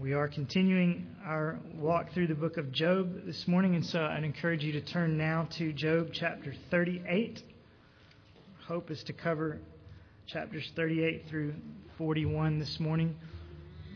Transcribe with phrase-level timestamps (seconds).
[0.00, 4.24] We are continuing our walk through the book of Job this morning, and so I'd
[4.24, 7.42] encourage you to turn now to Job chapter 38.
[8.66, 9.58] Hope is to cover
[10.26, 11.52] chapters 38 through
[11.98, 13.14] 41 this morning.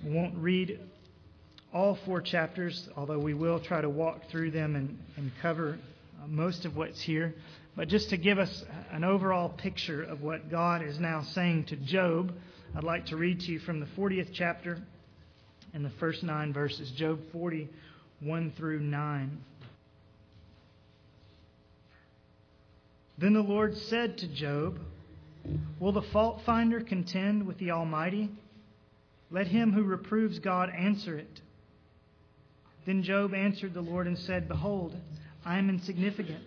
[0.05, 0.79] We won't read
[1.73, 5.79] all four chapters, although we will try to walk through them and, and cover
[6.27, 7.35] most of what's here.
[7.77, 8.63] But just to give us
[8.93, 12.35] an overall picture of what God is now saying to Job,
[12.77, 14.83] I'd like to read to you from the 40th chapter
[15.75, 17.69] in the first nine verses, Job 40,
[18.21, 19.39] 1 through 9.
[23.19, 24.79] Then the Lord said to Job,
[25.79, 28.31] Will the fault finder contend with the Almighty?
[29.31, 31.41] Let him who reproves God answer it.
[32.87, 34.95] Then Job answered the Lord and said, Behold,
[35.45, 36.43] I am insignificant.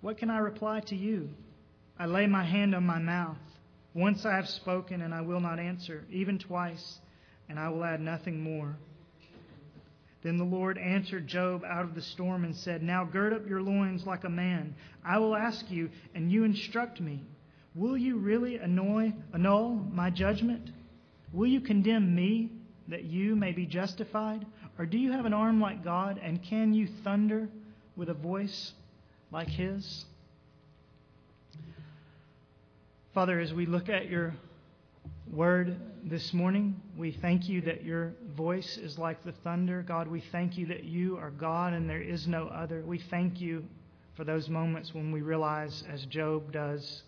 [0.00, 1.30] What can I reply to you?
[1.98, 3.36] I lay my hand on my mouth.
[3.94, 6.98] Once I have spoken, and I will not answer, even twice
[7.48, 8.76] and I will add nothing more.
[10.22, 13.60] Then the Lord answered Job out of the storm and said, Now gird up your
[13.60, 14.74] loins like a man.
[15.04, 17.20] I will ask you, and you instruct me.
[17.74, 20.70] Will you really annoy, annul my judgment?
[21.32, 22.50] Will you condemn me
[22.88, 24.46] that you may be justified?
[24.78, 27.48] Or do you have an arm like God, and can you thunder
[27.94, 28.72] with a voice
[29.30, 30.06] like his?
[33.12, 34.34] Father, as we look at your
[35.30, 36.78] word this morning.
[36.98, 39.82] We thank you that your voice is like the thunder.
[39.82, 42.82] God, we thank you that you are God and there is no other.
[42.82, 43.64] We thank you
[44.14, 47.02] for those moments when we realize, as Job does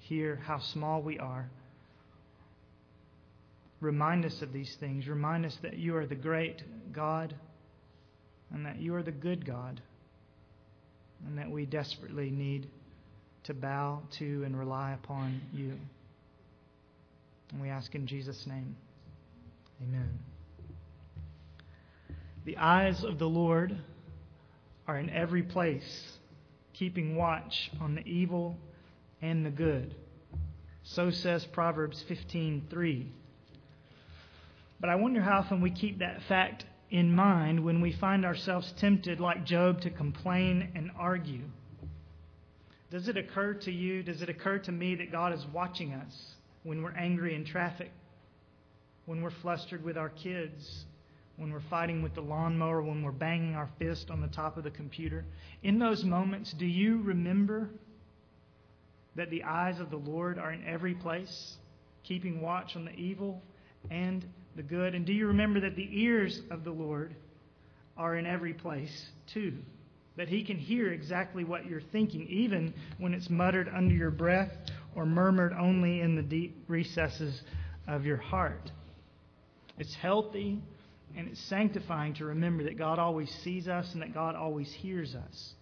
[0.00, 1.48] here, how small we are.
[3.80, 5.06] Remind us of these things.
[5.06, 6.62] Remind us that you are the great
[6.92, 7.34] God
[8.52, 9.80] and that you are the good God
[11.26, 12.66] and that we desperately need
[13.44, 15.74] to bow to and rely upon you.
[17.52, 18.76] And we ask in Jesus' name.
[19.82, 20.18] Amen.
[22.44, 23.76] The eyes of the Lord
[24.88, 26.18] are in every place,
[26.72, 28.56] keeping watch on the evil
[29.20, 29.94] and the good.
[30.82, 33.06] So says Proverbs 15:3.
[34.80, 38.72] But I wonder how often we keep that fact in mind when we find ourselves
[38.72, 41.44] tempted like Job to complain and argue.
[42.90, 46.34] Does it occur to you, does it occur to me that God is watching us?
[46.64, 47.90] When we're angry in traffic,
[49.06, 50.84] when we're flustered with our kids,
[51.36, 54.64] when we're fighting with the lawnmower, when we're banging our fist on the top of
[54.64, 55.24] the computer.
[55.62, 57.68] In those moments, do you remember
[59.16, 61.56] that the eyes of the Lord are in every place,
[62.04, 63.42] keeping watch on the evil
[63.90, 64.24] and
[64.56, 64.94] the good?
[64.94, 67.14] And do you remember that the ears of the Lord
[67.96, 69.54] are in every place, too?
[70.16, 74.50] That He can hear exactly what you're thinking, even when it's muttered under your breath
[74.94, 77.42] or murmured only in the deep recesses
[77.86, 78.70] of your heart.
[79.78, 80.60] It's healthy
[81.16, 85.14] and it's sanctifying to remember that God always sees us and that God always hears
[85.14, 85.54] us.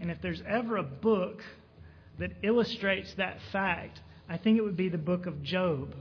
[0.00, 1.42] And if there's ever a book
[2.18, 5.94] that illustrates that fact, I think it would be the book of Job.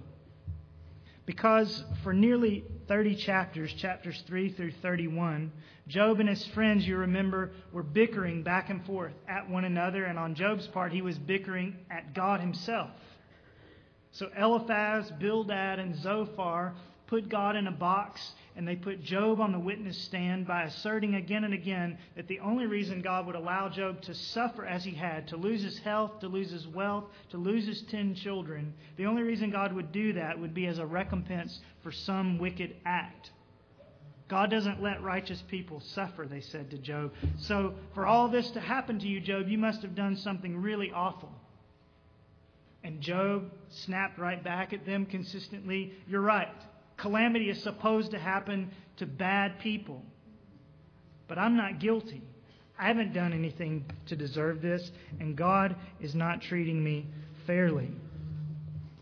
[1.28, 5.52] Because for nearly 30 chapters, chapters 3 through 31,
[5.90, 10.18] Job and his friends, you remember, were bickering back and forth at one another, and
[10.18, 12.92] on Job's part, he was bickering at God himself.
[14.14, 16.76] So Eliphaz, Bildad, and Zophar
[17.08, 21.16] put God in a box and they put Job on the witness stand by asserting
[21.16, 24.92] again and again that the only reason God would allow Job to suffer as he
[24.92, 29.06] had, to lose his health, to lose his wealth, to lose his ten children, the
[29.06, 33.32] only reason God would do that would be as a recompense for some wicked act.
[34.28, 37.14] God doesn't let righteous people suffer, they said to Job.
[37.38, 40.92] So, for all this to happen to you, Job, you must have done something really
[40.92, 41.32] awful.
[42.84, 45.94] And Job snapped right back at them consistently.
[46.08, 46.54] You're right
[46.98, 50.04] calamity is supposed to happen to bad people.
[51.28, 52.22] But I'm not guilty.
[52.80, 57.08] I haven't done anything to deserve this, and God is not treating me
[57.46, 57.90] fairly.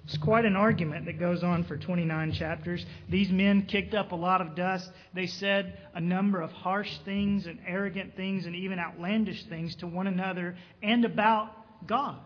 [0.06, 2.86] It's quite an argument that goes on for 29 chapters.
[3.10, 4.92] These men kicked up a lot of dust.
[5.16, 9.88] They said a number of harsh things and arrogant things and even outlandish things to
[9.88, 12.20] one another and about God.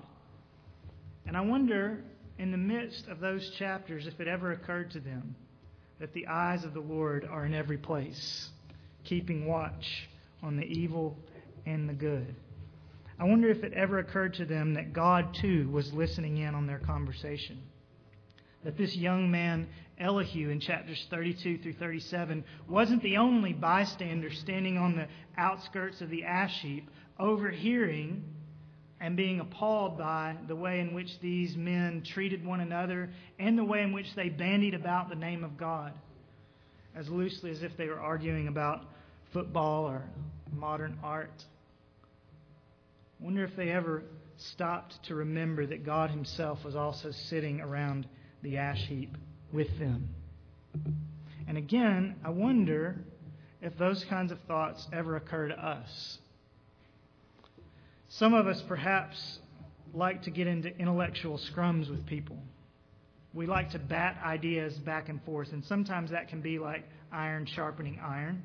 [1.25, 2.03] And I wonder,
[2.37, 5.35] in the midst of those chapters, if it ever occurred to them
[5.99, 8.49] that the eyes of the Lord are in every place,
[9.03, 10.09] keeping watch
[10.41, 11.17] on the evil
[11.65, 12.35] and the good.
[13.19, 16.67] I wonder if it ever occurred to them that God, too, was listening in on
[16.67, 17.61] their conversation.
[18.63, 19.67] That this young man,
[19.99, 25.07] Elihu, in chapters 32 through 37, wasn't the only bystander standing on the
[25.37, 28.23] outskirts of the ash heap, overhearing
[29.01, 33.63] and being appalled by the way in which these men treated one another and the
[33.63, 35.93] way in which they bandied about the name of God.
[36.95, 38.85] as loosely as if they were arguing about
[39.31, 40.03] football or
[40.51, 41.45] modern art.
[43.19, 44.03] I wonder if they ever
[44.37, 48.07] stopped to remember that God Himself was also sitting around
[48.41, 49.17] the ash heap
[49.53, 50.09] with them.
[51.47, 53.03] And again, I wonder
[53.61, 56.19] if those kinds of thoughts ever occur to us.
[58.09, 59.39] Some of us perhaps
[59.93, 62.37] like to get into intellectual scrums with people.
[63.33, 67.45] We like to bat ideas back and forth, and sometimes that can be like iron
[67.45, 68.43] sharpening iron.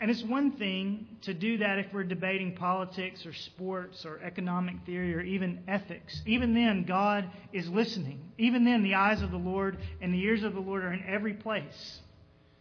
[0.00, 4.76] And it's one thing to do that if we're debating politics or sports or economic
[4.86, 6.22] theory or even ethics.
[6.26, 8.20] Even then, God is listening.
[8.38, 11.04] Even then, the eyes of the Lord and the ears of the Lord are in
[11.08, 12.00] every place.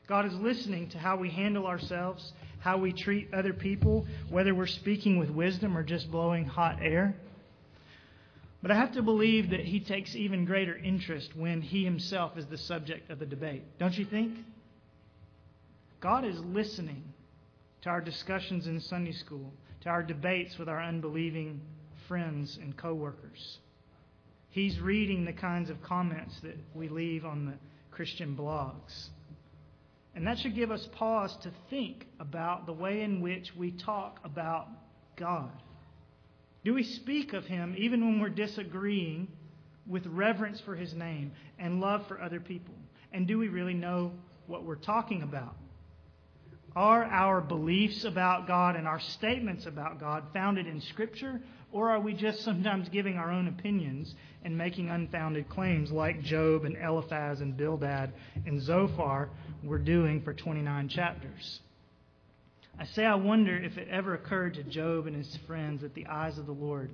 [0.07, 4.65] God is listening to how we handle ourselves, how we treat other people, whether we're
[4.65, 7.13] speaking with wisdom or just blowing hot air.
[8.61, 12.45] But I have to believe that He takes even greater interest when He Himself is
[12.45, 13.63] the subject of the debate.
[13.79, 14.37] Don't you think?
[15.99, 17.03] God is listening
[17.81, 19.51] to our discussions in Sunday school,
[19.81, 21.59] to our debates with our unbelieving
[22.07, 23.57] friends and coworkers.
[24.51, 27.53] He's reading the kinds of comments that we leave on the
[27.91, 29.09] Christian blogs.
[30.15, 34.19] And that should give us pause to think about the way in which we talk
[34.23, 34.67] about
[35.15, 35.51] God.
[36.63, 39.27] Do we speak of Him even when we're disagreeing
[39.87, 42.75] with reverence for His name and love for other people?
[43.11, 44.11] And do we really know
[44.47, 45.55] what we're talking about?
[46.75, 51.99] Are our beliefs about God and our statements about God founded in Scripture, or are
[51.99, 54.13] we just sometimes giving our own opinions
[54.43, 58.13] and making unfounded claims like Job and Eliphaz and Bildad
[58.45, 59.29] and Zophar
[59.63, 61.61] were doing for 29 chapters?
[62.77, 66.07] I say I wonder if it ever occurred to Job and his friends that the
[66.07, 66.91] eyes of the Lord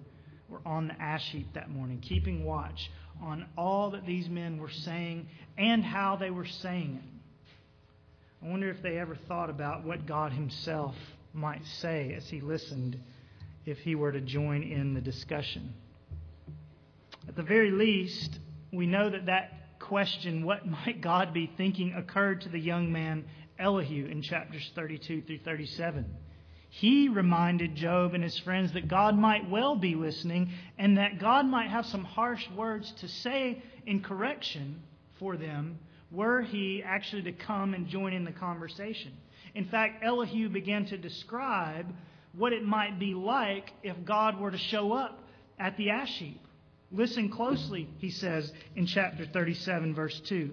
[0.49, 2.91] were on the ash heap that morning, keeping watch
[3.21, 8.45] on all that these men were saying and how they were saying it.
[8.45, 10.95] I wonder if they ever thought about what God Himself
[11.33, 12.97] might say as He listened
[13.65, 15.73] if He were to join in the discussion.
[17.29, 18.39] At the very least,
[18.73, 23.23] we know that that question, what might God be thinking, occurred to the young man
[23.59, 26.05] Elihu in chapters 32 through 37.
[26.69, 31.45] He reminded Job and his friends that God might well be listening and that God
[31.45, 34.81] might have some harsh words to say in correction
[35.19, 35.77] for them
[36.09, 39.11] were he actually to come and join in the conversation.
[39.53, 41.93] In fact, Elihu began to describe
[42.33, 45.27] what it might be like if God were to show up
[45.59, 46.41] at the ash heap.
[46.91, 50.51] Listen closely, he says in chapter 37, verse 2.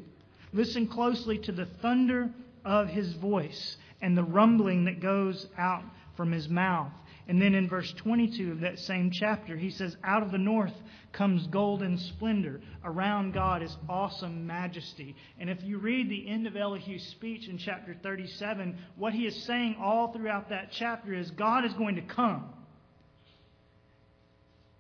[0.53, 2.31] Listen closely to the thunder
[2.65, 5.85] of his voice and the rumbling that goes out
[6.17, 6.93] from his mouth.
[7.29, 10.75] And then in verse 22 of that same chapter, he says, Out of the north
[11.12, 12.61] comes golden splendor.
[12.85, 15.17] Around God is awesome majesty.
[15.41, 19.43] And if you read the end of Elihu's speech in chapter 37, what he is
[19.44, 22.53] saying all throughout that chapter is God is going to come.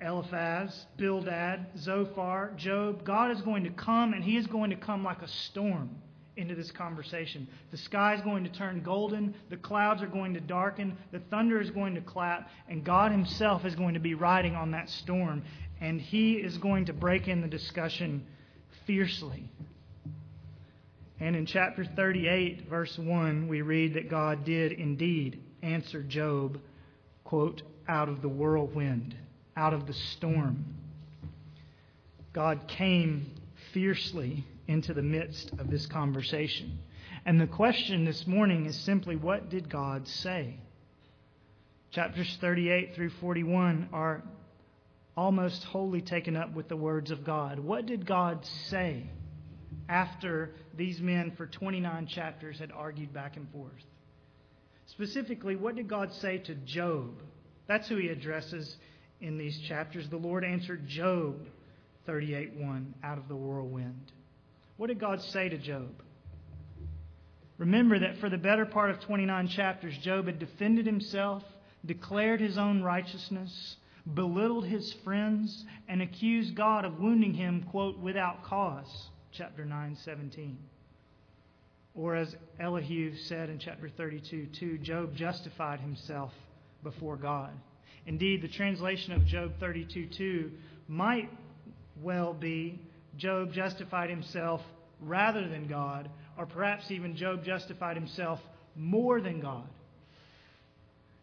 [0.00, 5.02] Eliphaz, Bildad, Zophar, Job, God is going to come and he is going to come
[5.02, 5.90] like a storm
[6.36, 7.48] into this conversation.
[7.70, 11.60] The sky is going to turn golden, the clouds are going to darken, the thunder
[11.60, 15.42] is going to clap, and God Himself is going to be riding on that storm
[15.80, 18.26] and he is going to break in the discussion
[18.86, 19.50] fiercely.
[21.20, 26.60] And in chapter 38, verse 1, we read that God did indeed answer Job,
[27.24, 29.14] quote, out of the whirlwind,
[29.56, 30.64] out of the storm.
[32.32, 33.30] God came
[33.72, 36.78] fiercely into the midst of this conversation.
[37.24, 40.58] And the question this morning is simply what did God say?
[41.90, 44.22] Chapters 38 through 41 are
[45.16, 47.58] almost wholly taken up with the words of God.
[47.58, 49.08] What did God say
[49.88, 53.72] after these men for 29 chapters had argued back and forth?
[54.86, 57.14] Specifically, what did God say to Job?
[57.66, 58.76] That's who he addresses
[59.20, 60.08] in these chapters.
[60.08, 61.46] The Lord answered Job
[62.06, 64.12] 38:1 out of the whirlwind.
[64.76, 66.02] What did God say to Job?
[67.58, 71.42] Remember that for the better part of 29 chapters, Job had defended himself,
[71.84, 73.76] declared his own righteousness,
[74.12, 79.08] belittled his friends, and accused God of wounding him, quote, without cause.
[79.32, 80.58] Chapter 9, 17.
[81.94, 86.32] Or as Elihu said in chapter 32, 2, Job justified himself
[86.82, 87.50] before God.
[88.06, 90.50] Indeed, the translation of Job 32, 2
[90.88, 91.28] might
[92.00, 92.80] well be
[93.16, 94.60] Job justified himself
[95.00, 96.08] rather than God,
[96.38, 98.40] or perhaps even Job justified himself
[98.76, 99.68] more than God.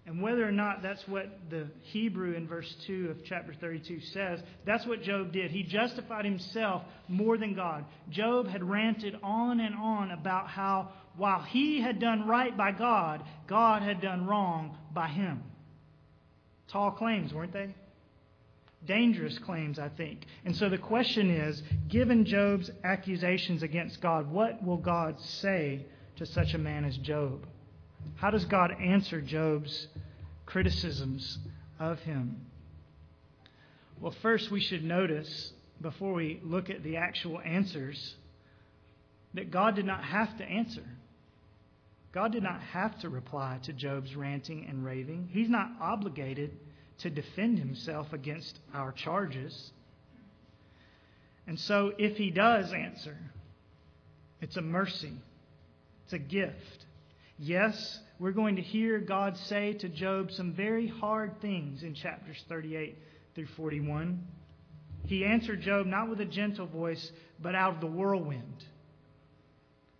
[0.05, 4.41] And whether or not that's what the Hebrew in verse 2 of chapter 32 says,
[4.65, 5.49] that's what Job did.
[5.49, 7.85] He justified himself more than God.
[8.09, 13.23] Job had ranted on and on about how while he had done right by God,
[13.47, 15.41] God had done wrong by him.
[16.73, 17.69] Tall claims, weren't they?
[18.87, 20.25] Dangerous claims, I think.
[20.43, 26.25] And so the question is given Job's accusations against God, what will God say to
[26.25, 27.45] such a man as Job?
[28.15, 29.87] How does God answer Job's
[30.47, 31.37] criticisms
[31.79, 32.47] of him?
[34.01, 38.15] Well, first, we should notice, before we look at the actual answers,
[39.35, 40.83] that God did not have to answer.
[42.13, 45.29] God did not have to reply to Job's ranting and raving.
[45.31, 46.57] He's not obligated
[46.99, 49.71] to defend himself against our charges.
[51.47, 53.17] And so, if he does answer,
[54.41, 55.13] it's a mercy,
[56.05, 56.85] it's a gift.
[57.37, 62.43] Yes, we're going to hear God say to Job some very hard things in chapters
[62.47, 62.97] 38
[63.35, 64.25] through 41.
[65.05, 68.63] He answered Job not with a gentle voice, but out of the whirlwind.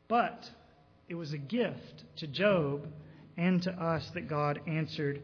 [0.07, 0.49] But
[1.09, 2.87] it was a gift to Job
[3.35, 5.21] and to us that God answered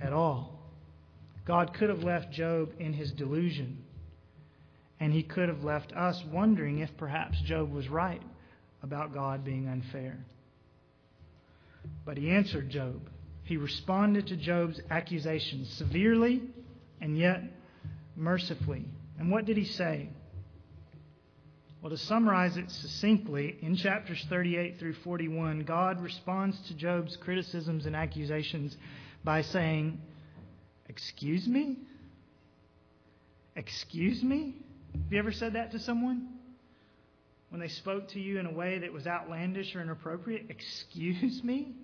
[0.00, 0.59] at all.
[1.46, 3.78] God could have left Job in his delusion,
[4.98, 8.22] and he could have left us wondering if perhaps Job was right
[8.82, 10.18] about God being unfair.
[12.04, 13.00] But he answered Job.
[13.44, 16.42] He responded to Job's accusations severely
[17.00, 17.42] and yet
[18.16, 18.84] mercifully.
[19.18, 20.08] And what did he say?
[21.82, 27.86] Well, to summarize it succinctly, in chapters 38 through 41, God responds to Job's criticisms
[27.86, 28.76] and accusations
[29.24, 29.98] by saying,
[30.90, 31.76] Excuse me?
[33.54, 34.56] Excuse me?
[34.92, 36.30] Have you ever said that to someone?
[37.50, 40.46] When they spoke to you in a way that was outlandish or inappropriate?
[40.50, 41.76] Excuse me?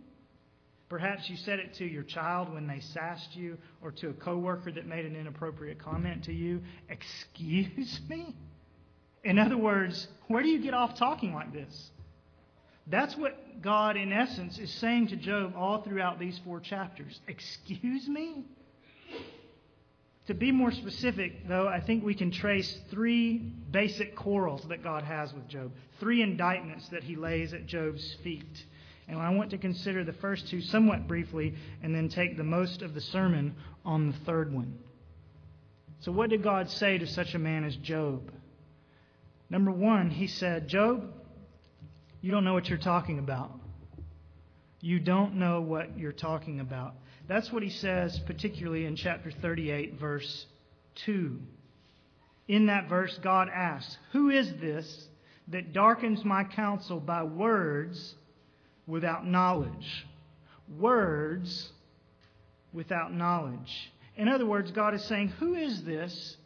[0.89, 4.73] Perhaps you said it to your child when they sassed you or to a coworker
[4.73, 6.61] that made an inappropriate comment to you.
[6.89, 8.35] Excuse me?
[9.23, 11.91] In other words, where do you get off talking like this?
[12.89, 17.21] That's what God, in essence, is saying to Job all throughout these four chapters.
[17.29, 18.45] Excuse me?
[20.27, 23.39] To be more specific, though, I think we can trace three
[23.71, 28.65] basic quarrels that God has with Job, three indictments that he lays at Job's feet.
[29.09, 32.83] And I want to consider the first two somewhat briefly and then take the most
[32.83, 33.55] of the sermon
[33.85, 34.79] on the third one.
[36.01, 38.33] So, what did God say to such a man as Job?
[39.49, 41.13] Number one, he said, Job,
[42.21, 43.53] you don't know what you're talking about.
[44.81, 46.95] You don't know what you're talking about.
[47.29, 50.47] That's what he says, particularly in chapter 38, verse
[51.07, 51.39] 2.
[52.49, 55.09] In that verse, God asks, Who is this
[55.49, 58.15] that darkens my counsel by words
[58.87, 60.07] without knowledge?
[60.79, 61.73] Words
[62.73, 63.91] without knowledge.
[64.17, 66.37] In other words, God is saying, Who is this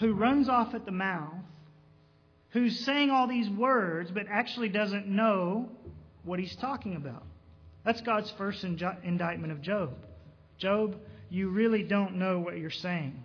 [0.00, 1.32] who runs off at the mouth
[2.50, 5.68] who's saying all these words but actually doesn't know
[6.22, 7.24] what he's talking about.
[7.84, 9.94] That's God's first indictment of Job.
[10.58, 10.96] Job,
[11.30, 13.22] you really don't know what you're saying.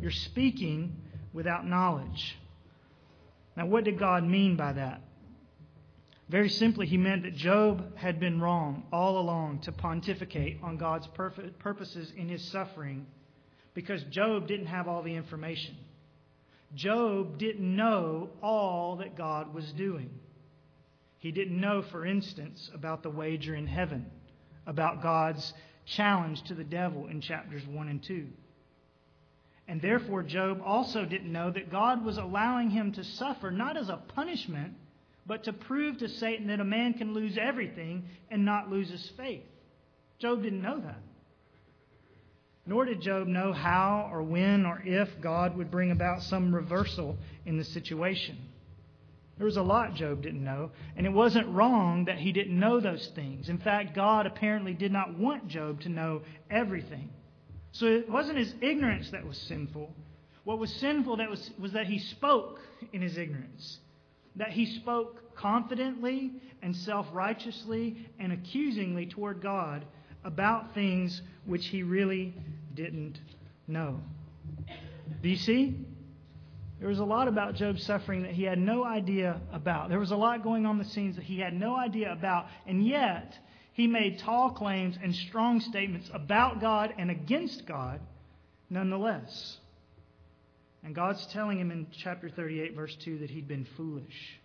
[0.00, 0.96] You're speaking
[1.32, 2.38] without knowledge.
[3.56, 5.02] Now, what did God mean by that?
[6.28, 11.08] Very simply, he meant that Job had been wrong all along to pontificate on God's
[11.08, 13.06] purposes in his suffering
[13.74, 15.76] because Job didn't have all the information.
[16.74, 20.10] Job didn't know all that God was doing.
[21.20, 24.06] He didn't know, for instance, about the wager in heaven,
[24.66, 25.52] about God's
[25.84, 28.26] challenge to the devil in chapters 1 and 2.
[29.68, 33.88] And therefore, Job also didn't know that God was allowing him to suffer not as
[33.88, 34.74] a punishment,
[35.26, 39.08] but to prove to Satan that a man can lose everything and not lose his
[39.16, 39.44] faith.
[40.18, 40.98] Job didn't know that.
[42.66, 47.18] Nor did Job know how or when or if God would bring about some reversal
[47.44, 48.38] in the situation.
[49.36, 52.78] There was a lot Job didn't know, and it wasn't wrong that he didn't know
[52.78, 53.48] those things.
[53.48, 57.08] In fact, God apparently did not want Job to know everything.
[57.72, 59.94] So it wasn't his ignorance that was sinful.
[60.44, 62.60] What was sinful that was, was that he spoke
[62.92, 63.78] in his ignorance,
[64.36, 66.32] that he spoke confidently
[66.62, 69.84] and self righteously and accusingly toward God
[70.24, 72.34] about things which he really
[72.74, 73.18] didn't
[73.66, 74.00] know.
[75.22, 75.76] Do you see?
[76.80, 79.90] There was a lot about Job's suffering that he had no idea about.
[79.90, 82.84] There was a lot going on the scenes that he had no idea about, and
[82.84, 83.38] yet
[83.74, 88.00] he made tall claims and strong statements about God and against God
[88.70, 89.58] nonetheless.
[90.82, 94.39] And God's telling him in chapter 38, verse 2, that he'd been foolish.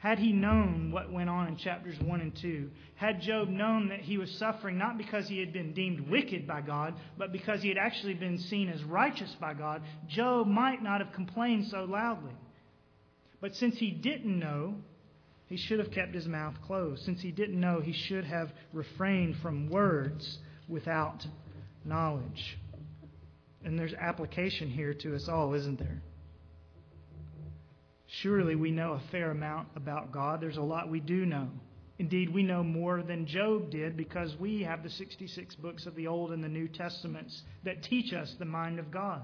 [0.00, 4.00] Had he known what went on in chapters 1 and 2, had Job known that
[4.00, 7.68] he was suffering not because he had been deemed wicked by God, but because he
[7.68, 12.32] had actually been seen as righteous by God, Job might not have complained so loudly.
[13.42, 14.76] But since he didn't know,
[15.48, 17.04] he should have kept his mouth closed.
[17.04, 21.26] Since he didn't know, he should have refrained from words without
[21.84, 22.58] knowledge.
[23.62, 26.00] And there's application here to us all, isn't there?
[28.18, 30.40] Surely we know a fair amount about God.
[30.40, 31.48] There's a lot we do know.
[32.00, 36.08] Indeed, we know more than Job did because we have the 66 books of the
[36.08, 39.22] Old and the New Testaments that teach us the mind of God.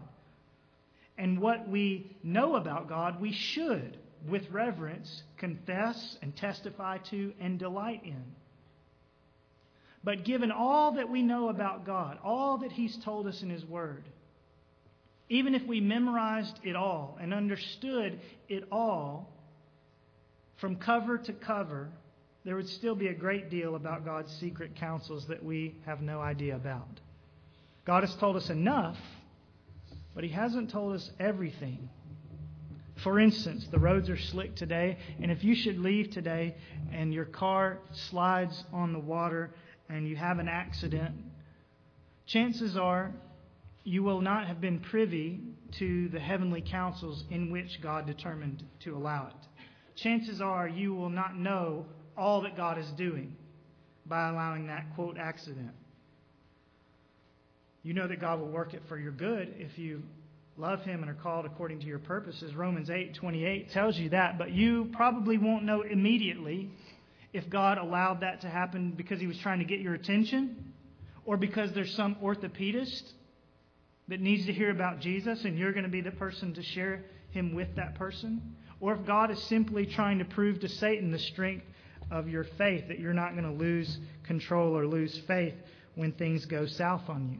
[1.18, 7.58] And what we know about God, we should, with reverence, confess and testify to and
[7.58, 8.22] delight in.
[10.04, 13.64] But given all that we know about God, all that He's told us in His
[13.64, 14.04] Word,
[15.28, 19.32] even if we memorized it all and understood it all
[20.56, 21.90] from cover to cover,
[22.44, 26.20] there would still be a great deal about God's secret counsels that we have no
[26.20, 27.00] idea about.
[27.84, 28.98] God has told us enough,
[30.14, 31.88] but He hasn't told us everything.
[33.02, 36.54] For instance, the roads are slick today, and if you should leave today
[36.92, 39.50] and your car slides on the water
[39.88, 41.14] and you have an accident,
[42.26, 43.12] chances are
[43.86, 45.38] you will not have been privy
[45.78, 49.46] to the heavenly counsels in which God determined to allow it.
[49.94, 53.36] Chances are you will not know all that God is doing
[54.04, 55.70] by allowing that quote accident.
[57.84, 60.02] You know that God will work it for your good if you
[60.56, 62.56] love him and are called according to your purposes.
[62.56, 66.70] Romans 8:28 tells you that, but you probably won't know immediately
[67.32, 70.72] if God allowed that to happen because he was trying to get your attention
[71.24, 73.12] or because there's some orthopedist
[74.08, 77.04] that needs to hear about Jesus and you're going to be the person to share
[77.30, 78.56] him with that person?
[78.80, 81.64] Or if God is simply trying to prove to Satan the strength
[82.10, 85.54] of your faith, that you're not going to lose control or lose faith
[85.94, 87.38] when things go south on you.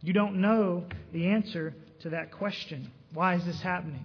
[0.00, 2.90] You don't know the answer to that question.
[3.12, 4.04] Why is this happening?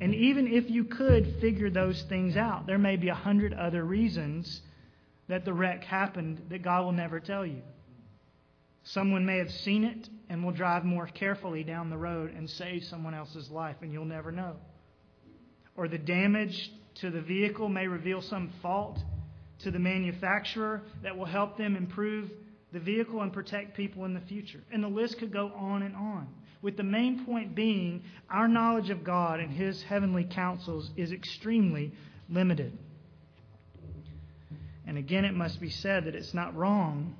[0.00, 3.84] And even if you could figure those things out, there may be a hundred other
[3.84, 4.60] reasons
[5.28, 7.62] that the wreck happened that God will never tell you.
[8.84, 12.84] Someone may have seen it and will drive more carefully down the road and save
[12.84, 14.56] someone else's life, and you'll never know.
[15.76, 18.98] Or the damage to the vehicle may reveal some fault
[19.60, 22.30] to the manufacturer that will help them improve
[22.72, 24.60] the vehicle and protect people in the future.
[24.70, 26.28] And the list could go on and on.
[26.60, 31.92] With the main point being, our knowledge of God and His heavenly counsels is extremely
[32.28, 32.76] limited.
[34.86, 37.16] And again, it must be said that it's not wrong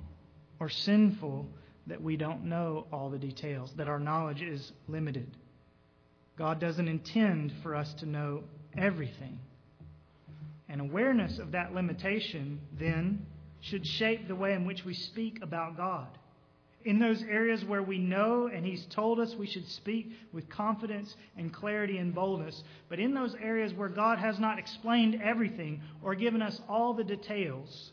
[0.59, 1.47] or sinful
[1.87, 5.29] that we don't know all the details, that our knowledge is limited.
[6.37, 8.43] God doesn't intend for us to know
[8.77, 9.39] everything.
[10.67, 13.25] And awareness of that limitation, then,
[13.61, 16.07] should shape the way in which we speak about God.
[16.83, 21.15] In those areas where we know and He's told us we should speak with confidence
[21.35, 26.13] and clarity and boldness, but in those areas where God has not explained everything or
[26.13, 27.91] given us all the details,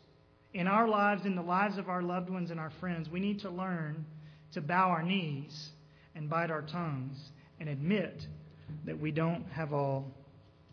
[0.54, 3.40] in our lives, in the lives of our loved ones and our friends, we need
[3.40, 4.04] to learn
[4.52, 5.70] to bow our knees
[6.14, 7.16] and bite our tongues
[7.58, 8.26] and admit
[8.84, 10.10] that we don't have all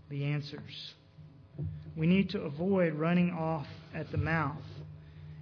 [0.10, 0.94] the answers.
[1.96, 4.58] We need to avoid running off at the mouth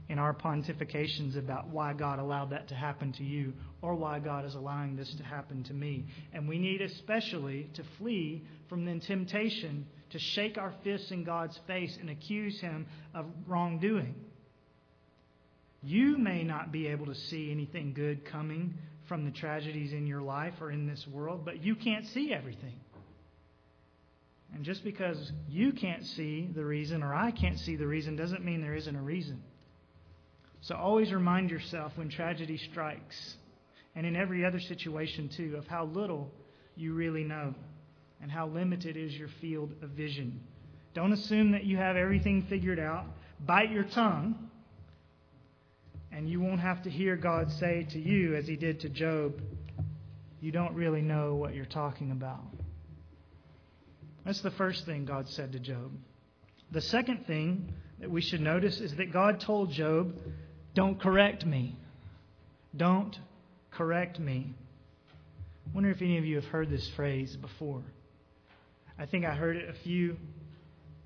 [0.09, 4.45] in our pontifications about why God allowed that to happen to you or why God
[4.45, 6.05] is allowing this to happen to me.
[6.33, 11.59] And we need especially to flee from the temptation to shake our fists in God's
[11.67, 14.15] face and accuse Him of wrongdoing.
[15.83, 18.73] You may not be able to see anything good coming
[19.07, 22.79] from the tragedies in your life or in this world, but you can't see everything.
[24.53, 28.43] And just because you can't see the reason or I can't see the reason doesn't
[28.43, 29.41] mean there isn't a reason.
[30.61, 33.35] So always remind yourself when tragedy strikes,
[33.95, 36.31] and in every other situation too, of how little
[36.75, 37.53] you really know
[38.21, 40.39] and how limited is your field of vision.
[40.93, 43.05] Don't assume that you have everything figured out.
[43.45, 44.46] Bite your tongue,
[46.11, 49.41] and you won't have to hear God say to you, as he did to Job,
[50.39, 52.43] you don't really know what you're talking about.
[54.25, 55.91] That's the first thing God said to Job.
[56.71, 60.19] The second thing that we should notice is that God told Job,
[60.73, 61.75] Don't correct me.
[62.75, 63.17] Don't
[63.71, 64.53] correct me.
[65.65, 67.83] I wonder if any of you have heard this phrase before.
[68.99, 70.17] I think I heard it a few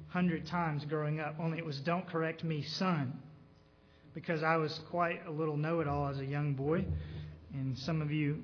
[0.09, 3.19] hundred times growing up, only it was Don't correct me, son.
[4.13, 6.85] Because I was quite a little know it all as a young boy.
[7.53, 8.41] And some of you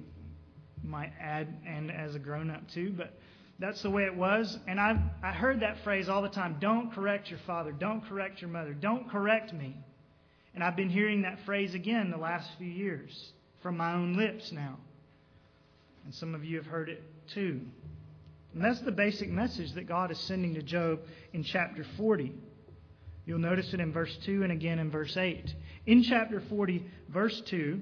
[0.83, 2.93] might add, and as a grown up too.
[2.95, 3.13] But
[3.59, 4.57] That's the way it was.
[4.67, 8.41] And I, I heard that phrase all the time don't correct your father, don't correct
[8.41, 9.75] your mother, don't correct me.
[10.53, 14.51] And I've been hearing that phrase again the last few years from my own lips
[14.51, 14.77] now.
[16.05, 17.03] And some of you have heard it
[17.33, 17.61] too.
[18.53, 21.01] And that's the basic message that God is sending to Job
[21.33, 22.33] in chapter 40.
[23.27, 25.53] You'll notice it in verse 2 and again in verse 8.
[25.85, 27.81] In chapter 40, verse 2,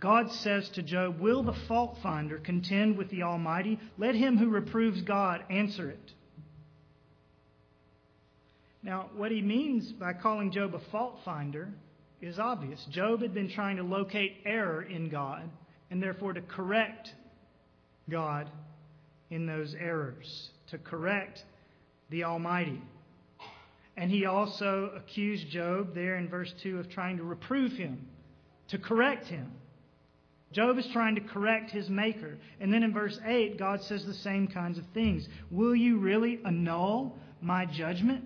[0.00, 3.78] God says to Job, Will the fault finder contend with the Almighty?
[3.96, 6.12] Let him who reproves God answer it.
[8.82, 11.68] Now, what he means by calling Job a fault finder
[12.20, 12.84] is obvious.
[12.90, 15.48] Job had been trying to locate error in God
[15.92, 17.14] and therefore to correct
[18.10, 18.50] God
[19.30, 21.44] in those errors, to correct
[22.10, 22.82] the Almighty.
[23.96, 28.06] And he also accused Job there in verse 2 of trying to reprove him,
[28.68, 29.52] to correct him.
[30.52, 32.38] Job is trying to correct his maker.
[32.60, 35.26] And then in verse 8, God says the same kinds of things.
[35.50, 38.24] Will you really annul my judgment?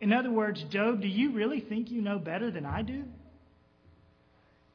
[0.00, 3.04] In other words, Job, do you really think you know better than I do?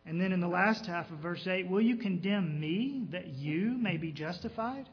[0.05, 3.77] And then in the last half of verse 8, will you condemn me that you
[3.79, 4.89] may be justified?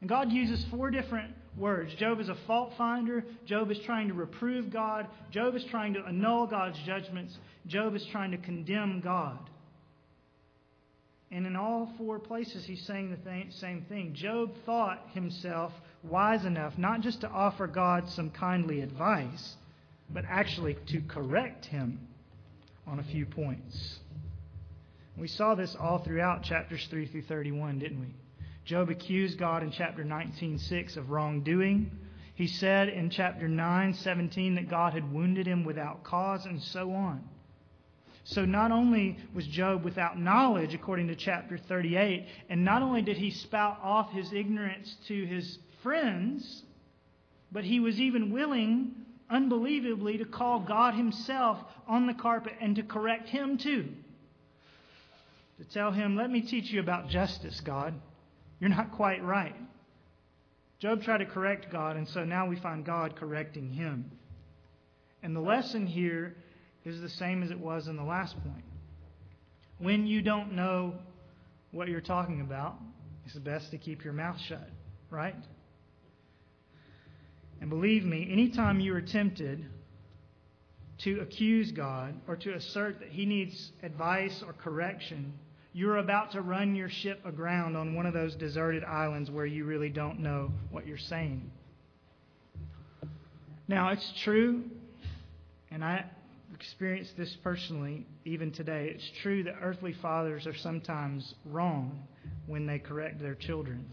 [0.00, 1.94] And God uses four different words.
[1.94, 3.24] Job is a fault finder.
[3.46, 5.06] Job is trying to reprove God.
[5.30, 7.36] Job is trying to annul God's judgments.
[7.66, 9.38] Job is trying to condemn God.
[11.30, 14.14] And in all four places, he's saying the th- same thing.
[14.14, 15.72] Job thought himself
[16.04, 19.56] wise enough not just to offer God some kindly advice,
[20.10, 21.98] but actually to correct him
[22.86, 23.98] on a few points.
[25.18, 28.14] We saw this all throughout chapters 3 through 31, didn't we?
[28.66, 31.88] Job accused God in chapter 19:6 of wrongdoing.
[32.34, 37.22] He said in chapter 9:17 that God had wounded him without cause and so on.
[38.24, 43.16] So not only was Job without knowledge according to chapter 38, and not only did
[43.16, 46.64] he spout off his ignorance to his friends,
[47.52, 48.96] but he was even willing
[49.30, 53.94] unbelievably to call God himself on the carpet and to correct him too.
[55.58, 57.94] To tell him, "Let me teach you about justice, God."
[58.60, 59.54] You're not quite right.
[60.78, 64.10] Job tried to correct God, and so now we find God correcting him.
[65.22, 66.36] And the lesson here
[66.84, 68.64] is the same as it was in the last point.
[69.78, 70.94] When you don't know
[71.72, 72.78] what you're talking about,
[73.24, 74.68] it's best to keep your mouth shut,
[75.10, 75.34] right?
[77.60, 79.64] And believe me, anytime you are tempted
[80.98, 85.32] to accuse God or to assert that He needs advice or correction,
[85.76, 89.66] you're about to run your ship aground on one of those deserted islands where you
[89.66, 91.50] really don't know what you're saying.
[93.68, 94.64] Now, it's true,
[95.70, 96.06] and I
[96.54, 98.90] experienced this personally even today.
[98.94, 102.04] It's true that earthly fathers are sometimes wrong
[102.46, 103.84] when they correct their children.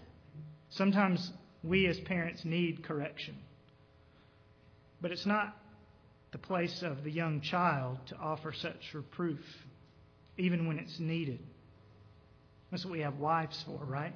[0.69, 1.33] Sometimes
[1.65, 3.35] we as parents need correction.
[5.01, 5.53] But it's not
[6.31, 9.43] the place of the young child to offer such reproof,
[10.37, 11.39] even when it's needed.
[12.73, 14.15] That's what we have wives for, right?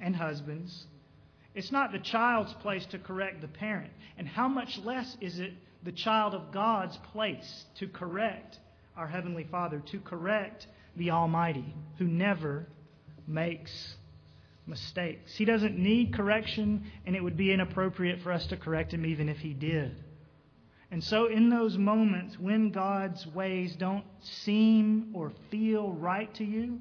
[0.00, 0.86] And husbands.
[1.54, 3.90] It's not the child's place to correct the parent.
[4.16, 5.52] And how much less is it
[5.82, 8.58] the child of God's place to correct
[8.96, 12.66] our Heavenly Father, to correct the Almighty, who never
[13.26, 13.96] makes
[14.66, 15.36] mistakes.
[15.36, 19.28] He doesn't need correction, and it would be inappropriate for us to correct him even
[19.28, 19.94] if he did.
[20.90, 26.80] And so, in those moments when God's ways don't seem or feel right to you,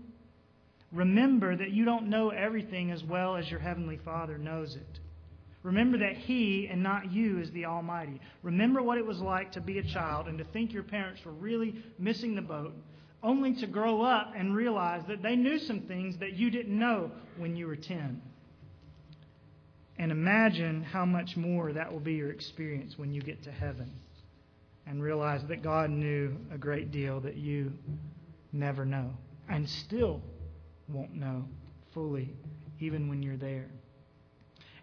[0.92, 5.00] Remember that you don't know everything as well as your Heavenly Father knows it.
[5.64, 8.22] Remember that He and not you is the Almighty.
[8.42, 11.34] Remember what it was like to be a child and to think your parents were
[11.34, 12.74] really missing the boat,
[13.22, 17.12] only to grow up and realize that they knew some things that you didn't know
[17.38, 18.22] when you were 10.
[20.00, 23.92] And imagine how much more that will be your experience when you get to heaven
[24.86, 27.74] and realize that God knew a great deal that you
[28.54, 29.12] never know
[29.50, 30.22] and still
[30.90, 31.46] won't know
[31.94, 32.34] fully,
[32.80, 33.68] even when you're there.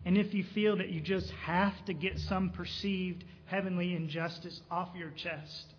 [0.04, 4.90] And if you feel that you just have to get some perceived heavenly injustice off
[4.96, 5.74] your chest,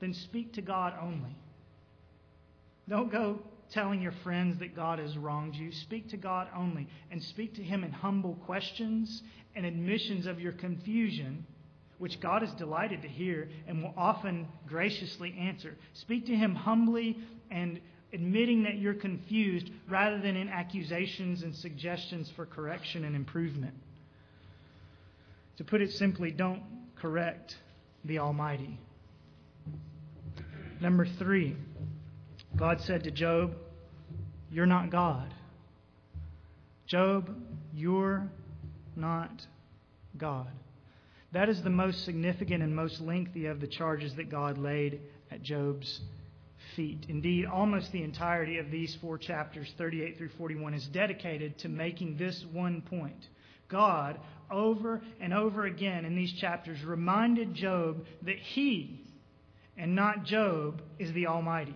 [0.00, 1.36] then speak to God only.
[2.88, 3.38] Don't go
[3.70, 5.72] telling your friends that God has wronged you.
[5.72, 9.22] Speak to God only and speak to Him in humble questions
[9.54, 11.46] and admissions of your confusion,
[11.98, 15.76] which God is delighted to hear and will often graciously answer.
[15.94, 17.16] Speak to Him humbly
[17.50, 17.80] and
[18.12, 23.74] admitting that you're confused rather than in accusations and suggestions for correction and improvement.
[25.58, 26.62] To put it simply, don't
[26.96, 27.56] correct
[28.04, 28.78] the Almighty.
[30.80, 31.56] Number three,
[32.56, 33.54] God said to Job,
[34.50, 35.32] You're not God.
[36.86, 37.34] Job,
[37.72, 38.28] you're
[38.96, 39.46] not
[40.18, 40.48] God.
[41.32, 45.42] That is the most significant and most lengthy of the charges that God laid at
[45.42, 46.00] Job's
[46.76, 47.06] feet.
[47.08, 52.16] Indeed, almost the entirety of these four chapters, 38 through 41, is dedicated to making
[52.16, 53.28] this one point.
[53.68, 54.18] God,
[54.50, 59.00] over and over again in these chapters, reminded Job that he
[59.76, 61.74] and not Job is the Almighty.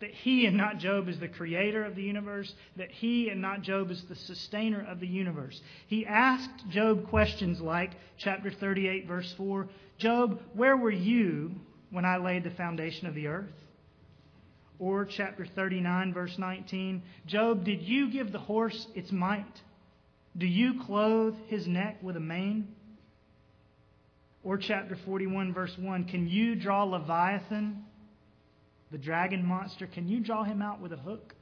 [0.00, 3.62] That he and not Job is the creator of the universe, that he and not
[3.62, 5.60] Job is the sustainer of the universe.
[5.86, 11.52] He asked Job questions like, chapter 38, verse 4 Job, where were you
[11.90, 13.52] when I laid the foundation of the earth?
[14.82, 19.60] Or chapter 39, verse 19 Job, did you give the horse its might?
[20.36, 22.66] Do you clothe his neck with a mane?
[24.42, 27.84] Or chapter 41, verse 1 Can you draw Leviathan,
[28.90, 31.32] the dragon monster, can you draw him out with a hook?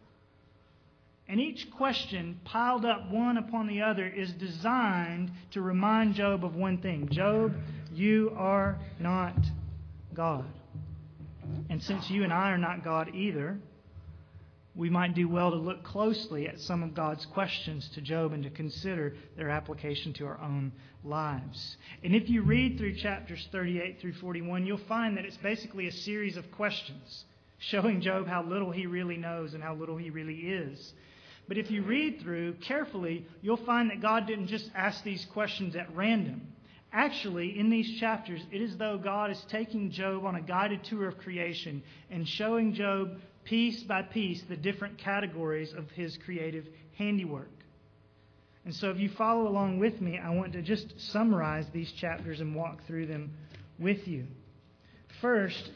[1.26, 6.56] And each question, piled up one upon the other, is designed to remind Job of
[6.56, 7.54] one thing Job,
[7.94, 9.38] you are not
[10.12, 10.59] God.
[11.68, 13.58] And since you and I are not God either,
[14.74, 18.42] we might do well to look closely at some of God's questions to Job and
[18.44, 20.72] to consider their application to our own
[21.04, 21.76] lives.
[22.04, 25.92] And if you read through chapters 38 through 41, you'll find that it's basically a
[25.92, 27.24] series of questions
[27.58, 30.94] showing Job how little he really knows and how little he really is.
[31.48, 35.74] But if you read through carefully, you'll find that God didn't just ask these questions
[35.74, 36.49] at random.
[36.92, 41.06] Actually, in these chapters, it is though God is taking Job on a guided tour
[41.06, 46.66] of creation and showing Job piece by piece the different categories of his creative
[46.98, 47.50] handiwork.
[48.64, 52.40] And so, if you follow along with me, I want to just summarize these chapters
[52.40, 53.32] and walk through them
[53.78, 54.26] with you.
[55.20, 55.70] First,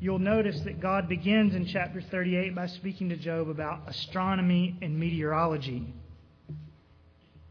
[0.00, 4.98] you'll notice that God begins in chapter 38 by speaking to Job about astronomy and
[4.98, 5.94] meteorology.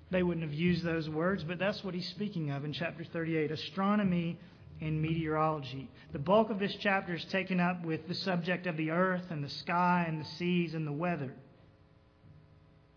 [0.09, 3.51] They wouldn't have used those words, but that's what he's speaking of in chapter 38
[3.51, 4.37] astronomy
[4.79, 5.89] and meteorology.
[6.13, 9.43] The bulk of this chapter is taken up with the subject of the earth and
[9.43, 11.33] the sky and the seas and the weather.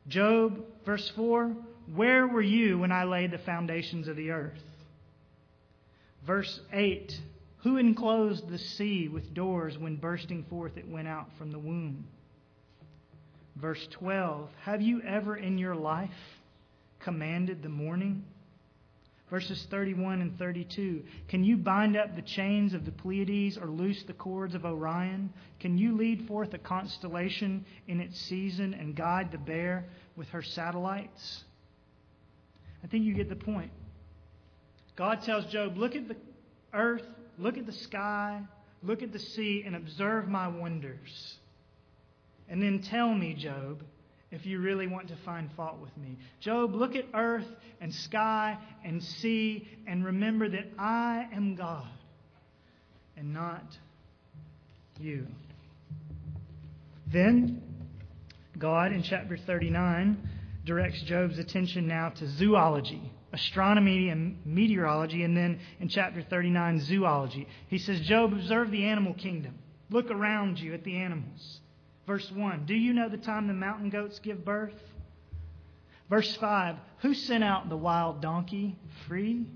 [0.07, 1.57] Job, verse 4
[1.95, 4.63] Where were you when I laid the foundations of the earth?
[6.25, 7.21] Verse 8
[7.59, 12.07] Who enclosed the sea with doors when bursting forth it went out from the womb?
[13.57, 16.11] Verse 12 Have you ever in your life
[17.01, 18.25] commanded the morning?
[19.31, 21.05] Verses 31 and 32.
[21.29, 25.33] Can you bind up the chains of the Pleiades or loose the cords of Orion?
[25.61, 29.87] Can you lead forth a constellation in its season and guide the bear
[30.17, 31.45] with her satellites?
[32.83, 33.71] I think you get the point.
[34.97, 36.17] God tells Job, Look at the
[36.75, 37.07] earth,
[37.39, 38.43] look at the sky,
[38.83, 41.37] look at the sea, and observe my wonders.
[42.49, 43.83] And then tell me, Job,
[44.31, 46.17] if you really want to find fault with me.
[46.41, 47.49] Job, look at earth
[47.81, 51.89] and sky and sea and remember that I am God
[53.17, 53.65] and not
[54.99, 55.27] you.
[57.13, 57.63] Then,
[58.57, 60.29] God in chapter 39
[60.65, 67.49] directs Job's attention now to zoology, astronomy and meteorology, and then in chapter 39, zoology.
[67.69, 69.59] He says, Job, observe the animal kingdom.
[69.89, 71.61] Look around you at the animals.
[72.11, 74.75] Verse 1 Do you know the time the mountain goats give birth?
[76.09, 78.75] Verse 5 Who sent out the wild donkey
[79.07, 79.47] free?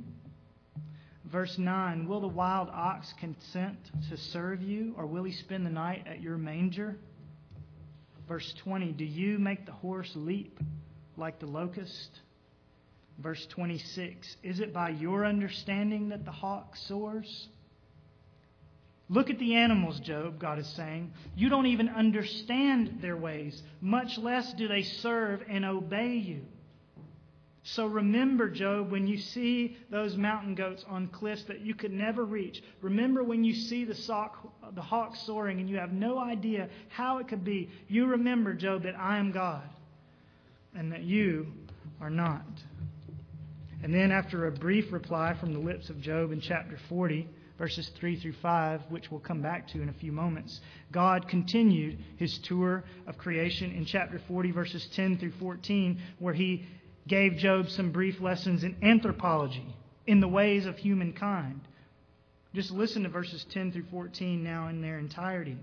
[1.25, 3.77] Verse 9 Will the wild ox consent
[4.09, 6.97] to serve you, or will he spend the night at your manger?
[8.29, 10.61] Verse 20 Do you make the horse leap
[11.17, 12.21] like the locust?
[13.19, 17.49] Verse 26 Is it by your understanding that the hawk soars?
[19.09, 21.13] Look at the animals, Job, God is saying.
[21.37, 26.41] You don't even understand their ways, much less do they serve and obey you.
[27.67, 32.23] So remember, Job, when you see those mountain goats on cliffs that you could never
[32.23, 32.63] reach.
[32.83, 37.19] Remember when you see the, sock, the hawk soaring and you have no idea how
[37.19, 37.71] it could be.
[37.89, 39.63] You remember, Job, that I am God
[40.75, 41.47] and that you
[42.03, 42.45] are not.
[43.83, 47.89] And then, after a brief reply from the lips of Job in chapter 40, verses
[47.97, 52.39] 3 through 5, which we'll come back to in a few moments, God continued his
[52.39, 56.67] tour of creation in chapter 40, verses 10 through 14, where he
[57.07, 59.67] gave Job some brief lessons in anthropology,
[60.07, 61.61] in the ways of humankind.
[62.55, 65.57] Just listen to verses 10 through 14 now in their entirety.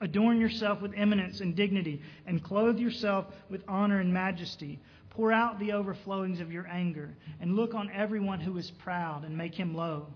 [0.00, 4.80] Adorn yourself with eminence and dignity, and clothe yourself with honor and majesty.
[5.10, 9.36] Pour out the overflowings of your anger, and look on everyone who is proud, and
[9.36, 10.06] make him low.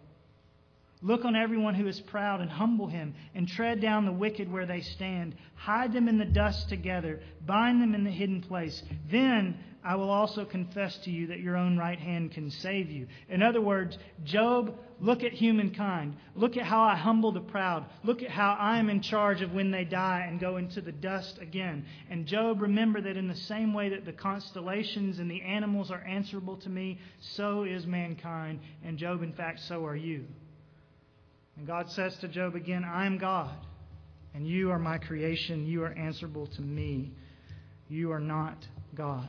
[1.04, 4.64] Look on everyone who is proud and humble him, and tread down the wicked where
[4.64, 5.34] they stand.
[5.54, 8.82] Hide them in the dust together, bind them in the hidden place.
[9.10, 13.06] Then I will also confess to you that your own right hand can save you.
[13.28, 16.16] In other words, Job, look at humankind.
[16.34, 17.84] Look at how I humble the proud.
[18.02, 20.90] Look at how I am in charge of when they die and go into the
[20.90, 21.84] dust again.
[22.08, 26.02] And Job, remember that in the same way that the constellations and the animals are
[26.02, 28.60] answerable to me, so is mankind.
[28.82, 30.24] And Job, in fact, so are you.
[31.56, 33.54] And God says to Job again, I am God,
[34.34, 35.66] and you are my creation.
[35.66, 37.12] You are answerable to me.
[37.88, 39.28] You are not God.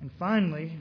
[0.00, 0.80] And finally,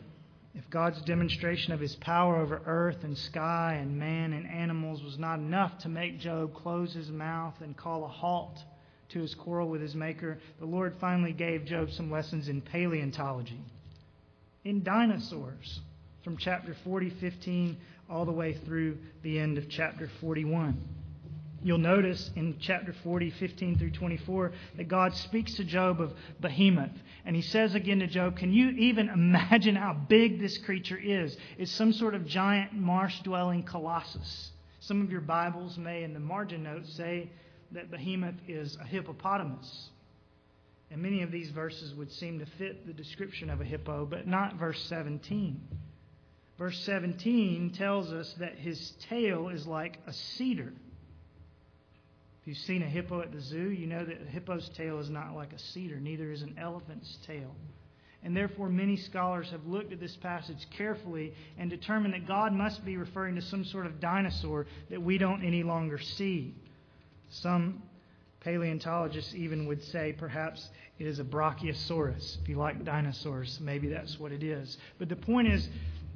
[0.56, 5.18] if God's demonstration of his power over earth and sky and man and animals was
[5.20, 8.58] not enough to make Job close his mouth and call a halt
[9.10, 13.60] to his quarrel with his Maker, the Lord finally gave Job some lessons in paleontology,
[14.64, 15.82] in dinosaurs,
[16.24, 17.78] from chapter 40, 15
[18.10, 20.82] all the way through the end of chapter 41.
[21.66, 26.92] You'll notice in chapter 40, 15 through 24, that God speaks to Job of Behemoth.
[27.26, 31.36] And he says again to Job, Can you even imagine how big this creature is?
[31.58, 34.52] It's some sort of giant marsh dwelling colossus.
[34.80, 37.32] Some of your Bibles may, in the margin notes, say
[37.72, 39.90] that Behemoth is a hippopotamus.
[40.92, 44.28] And many of these verses would seem to fit the description of a hippo, but
[44.28, 45.60] not verse 17.
[46.58, 50.72] Verse 17 tells us that his tail is like a cedar.
[52.42, 55.10] If you've seen a hippo at the zoo, you know that a hippo's tail is
[55.10, 57.56] not like a cedar, neither is an elephant's tail.
[58.24, 62.84] And therefore, many scholars have looked at this passage carefully and determined that God must
[62.84, 66.56] be referring to some sort of dinosaur that we don't any longer see.
[67.30, 67.84] Some
[68.40, 72.42] paleontologists even would say perhaps it is a brachiosaurus.
[72.42, 74.78] If you like dinosaurs, maybe that's what it is.
[74.98, 75.68] But the point is,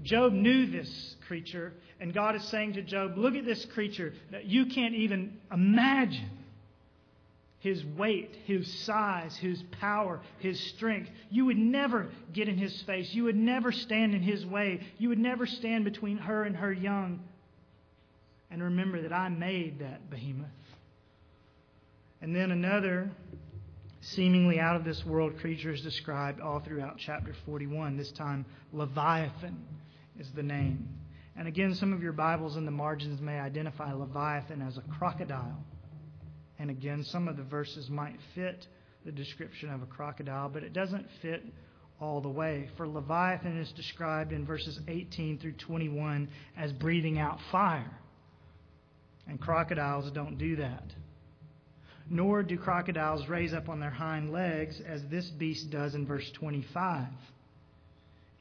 [0.04, 4.46] Job knew this creature, and God is saying to Job, Look at this creature that
[4.46, 6.30] you can't even imagine
[7.60, 11.10] his weight, his size, his power, his strength.
[11.30, 13.14] You would never get in his face.
[13.14, 14.82] You would never stand in his way.
[14.98, 17.20] You would never stand between her and her young.
[18.50, 20.48] And remember that I made that behemoth.
[22.22, 23.12] And then another
[24.02, 29.58] seemingly out of this world creature is described all throughout chapter 41, this time Leviathan
[30.20, 30.88] is the name.
[31.36, 35.64] And again, some of your Bibles in the margins may identify Leviathan as a crocodile.
[36.60, 38.68] And again, some of the verses might fit
[39.06, 41.44] the description of a crocodile, but it doesn't fit
[42.02, 42.70] all the way.
[42.76, 46.28] For Leviathan is described in verses 18 through 21
[46.58, 47.98] as breathing out fire.
[49.28, 50.84] And crocodiles don't do that.
[52.10, 56.30] Nor do crocodiles raise up on their hind legs as this beast does in verse
[56.40, 57.08] 25.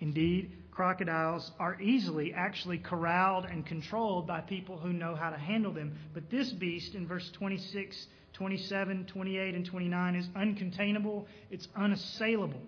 [0.01, 5.73] Indeed, crocodiles are easily actually corralled and controlled by people who know how to handle
[5.73, 5.99] them.
[6.15, 12.63] But this beast in verse 26, 27, 28, and 29 is uncontainable, it's unassailable.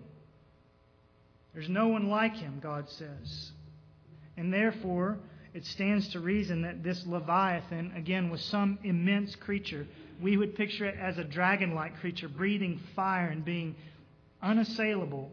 [1.53, 3.51] There's no one like him, God says.
[4.35, 5.17] And therefore,
[5.53, 9.85] it stands to reason that this Leviathan, again, was some immense creature.
[10.21, 13.75] We would picture it as a dragon like creature, breathing fire and being
[14.41, 15.31] unassailable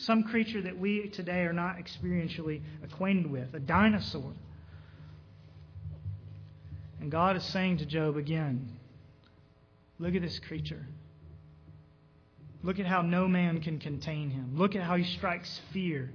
[0.00, 4.32] some creature that we today are not experientially acquainted with, a dinosaur.
[7.00, 8.76] And God is saying to Job again,
[9.98, 10.86] Look at this creature.
[12.62, 14.52] Look at how no man can contain him.
[14.56, 16.10] Look at how he strikes fear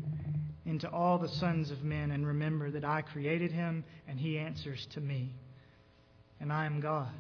[0.66, 2.10] into all the sons of men.
[2.10, 5.36] And remember that I created him and he answers to me.
[6.40, 7.14] And I am God.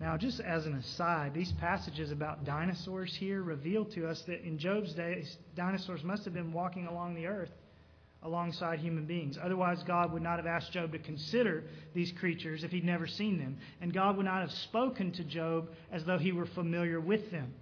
[0.00, 4.58] Now, just as an aside, these passages about dinosaurs here reveal to us that in
[4.58, 7.50] Job's days, dinosaurs must have been walking along the earth
[8.22, 9.38] alongside human beings.
[9.40, 13.38] Otherwise, God would not have asked Job to consider these creatures if he'd never seen
[13.38, 13.58] them.
[13.80, 17.54] And God would not have spoken to Job as though he were familiar with them.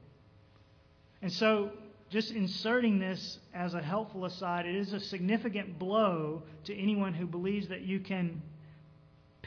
[1.23, 1.71] And so,
[2.11, 7.27] just inserting this as a helpful aside, it is a significant blow to anyone who
[7.27, 8.41] believes that you can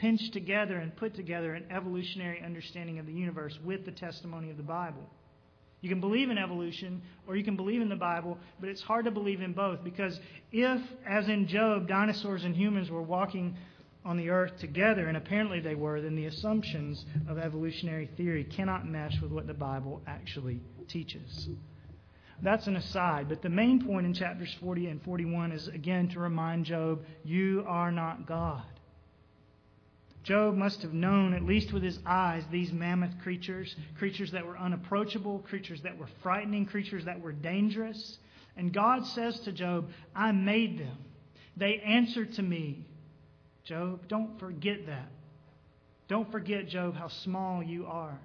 [0.00, 4.56] pinch together and put together an evolutionary understanding of the universe with the testimony of
[4.56, 5.08] the Bible.
[5.82, 9.04] You can believe in evolution or you can believe in the Bible, but it's hard
[9.04, 10.18] to believe in both because
[10.52, 13.56] if, as in Job, dinosaurs and humans were walking
[14.02, 18.88] on the earth together, and apparently they were, then the assumptions of evolutionary theory cannot
[18.88, 21.50] mesh with what the Bible actually teaches.
[22.42, 26.20] That's an aside, but the main point in chapters 40 and 41 is again to
[26.20, 28.62] remind Job, you are not God.
[30.22, 34.58] Job must have known, at least with his eyes, these mammoth creatures, creatures that were
[34.58, 38.18] unapproachable, creatures that were frightening, creatures that were dangerous.
[38.56, 40.98] And God says to Job, I made them.
[41.56, 42.86] They answer to me.
[43.64, 44.08] Job.
[44.08, 45.08] Don't forget that.
[46.08, 48.18] Don't forget, Job, how small you are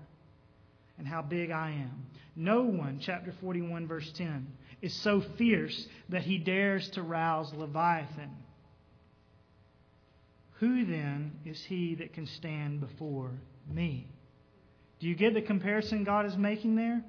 [0.97, 2.05] and how big I am.
[2.35, 4.47] No one, chapter 41, verse 10,
[4.81, 8.31] is so fierce that he dares to rouse Leviathan.
[10.59, 13.31] Who then is he that can stand before
[13.69, 14.07] me?
[14.99, 17.03] Do you get the comparison God is making there?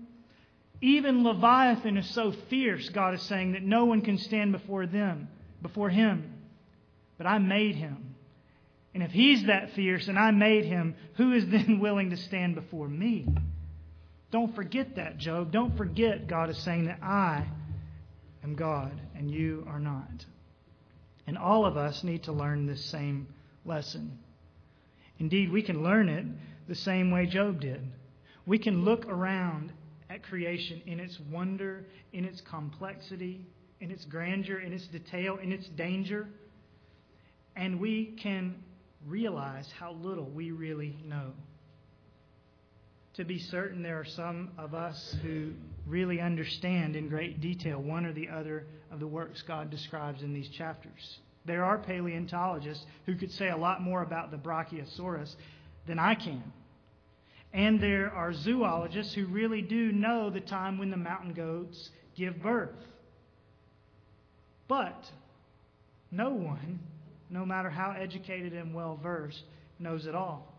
[0.80, 5.28] Even Leviathan is so fierce, God is saying, that no one can stand before them,
[5.62, 6.34] before him.
[7.16, 8.14] But I made him.
[8.92, 12.57] And if he's that fierce and I made him, who is then willing to stand
[12.57, 13.26] before me?
[14.32, 15.53] Don't forget that, Job.
[15.53, 17.47] Don't forget God is saying that I
[18.42, 20.24] am God and you are not.
[21.26, 23.28] And all of us need to learn this same
[23.67, 24.19] lesson.
[25.19, 26.27] Indeed, we can learn it
[26.69, 27.81] the same way Job did.
[28.47, 29.73] We can look around
[30.09, 33.45] at creation in its wonder, in its complexity,
[33.81, 36.29] in its grandeur, in its detail, in its danger,
[37.57, 38.55] and we can
[39.07, 41.33] realize how little we really know.
[43.14, 45.53] To be certain, there are some of us who
[45.87, 50.35] really understand in great detail one or the other of the works God describes in
[50.35, 51.19] these chapters.
[51.47, 55.36] There are paleontologists who could say a lot more about the Brachiosaurus
[55.86, 56.42] than I can.
[57.53, 62.42] And there are zoologists who really do know the time when the mountain goats give
[62.42, 62.76] birth.
[64.68, 65.11] But
[66.11, 66.80] no one,
[67.30, 69.44] no matter how educated and well versed,
[69.78, 70.53] knows it all.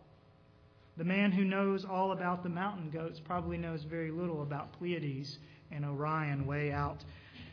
[0.98, 5.38] The man who knows all about the mountain goats probably knows very little about Pleiades
[5.72, 7.04] and Orion way out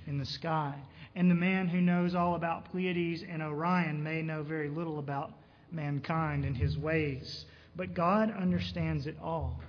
[0.07, 0.75] in the sky.
[1.17, 5.33] And the man who knows all about Pleiades and Orion may know very little about
[5.71, 7.45] mankind and his ways.
[7.77, 9.61] But God understands it all.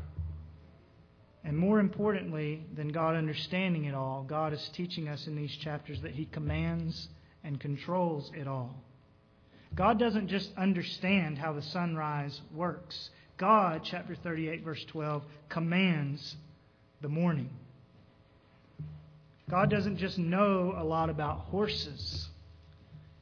[1.45, 6.01] And more importantly than God understanding it all, God is teaching us in these chapters
[6.01, 7.07] that He commands
[7.43, 8.75] and controls it all.
[9.75, 13.11] God doesn't just understand how the sunrise works.
[13.37, 16.35] God, chapter 38, verse 12, commands
[17.01, 17.49] the morning.
[19.49, 22.27] God doesn't just know a lot about horses.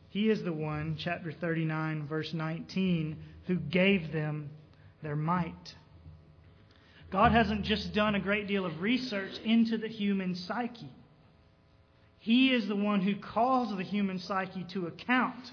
[0.09, 3.17] He is the one, chapter 39, verse 19,
[3.47, 4.49] who gave them
[5.01, 5.76] their might.
[7.11, 10.89] God hasn't just done a great deal of research into the human psyche.
[12.19, 15.51] He is the one who calls the human psyche to account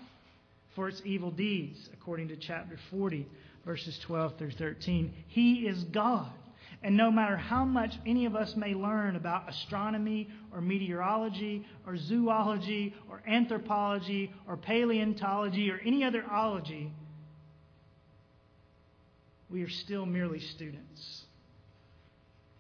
[0.77, 3.27] for its evil deeds, according to chapter 40,
[3.65, 5.13] verses 12 through 13.
[5.27, 6.31] He is God.
[6.83, 11.97] And no matter how much any of us may learn about astronomy or meteorology or
[11.97, 16.91] zoology or anthropology or paleontology or any other ology,
[19.51, 21.25] we are still merely students.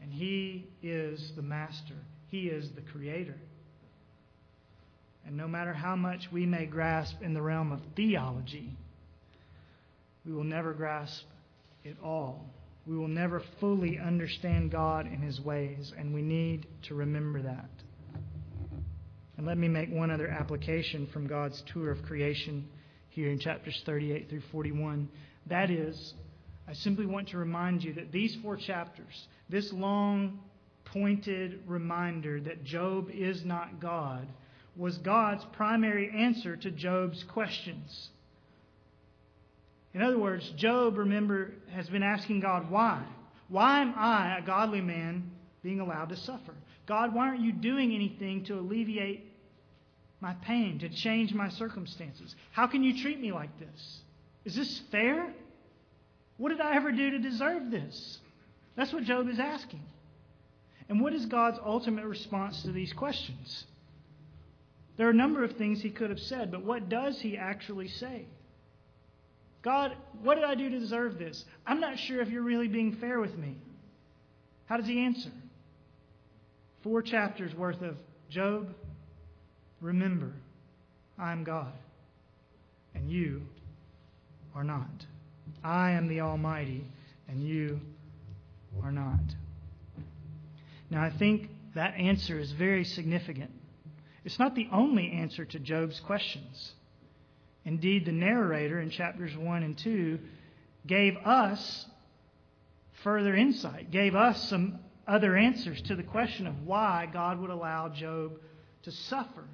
[0.02, 1.94] And He is the master,
[2.28, 3.36] He is the creator.
[5.26, 8.76] And no matter how much we may grasp in the realm of theology,
[10.26, 11.24] we will never grasp
[11.84, 12.44] it all.
[12.90, 17.70] We will never fully understand God and His ways, and we need to remember that.
[19.36, 22.68] And let me make one other application from God's tour of creation
[23.10, 25.08] here in chapters 38 through 41.
[25.46, 26.14] That is,
[26.66, 30.40] I simply want to remind you that these four chapters, this long,
[30.86, 34.26] pointed reminder that Job is not God,
[34.74, 38.08] was God's primary answer to Job's questions.
[39.92, 43.02] In other words, Job, remember, has been asking God, why?
[43.48, 45.30] Why am I, a godly man,
[45.62, 46.54] being allowed to suffer?
[46.86, 49.24] God, why aren't you doing anything to alleviate
[50.20, 52.34] my pain, to change my circumstances?
[52.52, 54.00] How can you treat me like this?
[54.44, 55.32] Is this fair?
[56.36, 58.18] What did I ever do to deserve this?
[58.76, 59.82] That's what Job is asking.
[60.88, 63.64] And what is God's ultimate response to these questions?
[64.96, 67.88] There are a number of things he could have said, but what does he actually
[67.88, 68.26] say?
[69.62, 71.44] God, what did I do to deserve this?
[71.66, 73.56] I'm not sure if you're really being fair with me.
[74.66, 75.30] How does he answer?
[76.82, 77.96] Four chapters worth of
[78.30, 78.68] Job,
[79.80, 80.32] remember,
[81.18, 81.72] I am God,
[82.94, 83.42] and you
[84.54, 84.88] are not.
[85.62, 86.84] I am the Almighty,
[87.28, 87.80] and you
[88.82, 89.20] are not.
[90.90, 93.50] Now, I think that answer is very significant.
[94.24, 96.72] It's not the only answer to Job's questions.
[97.70, 100.18] Indeed, the narrator in chapters 1 and 2
[100.88, 101.86] gave us
[103.04, 107.88] further insight, gave us some other answers to the question of why God would allow
[107.88, 108.40] Job
[108.82, 109.44] to suffer.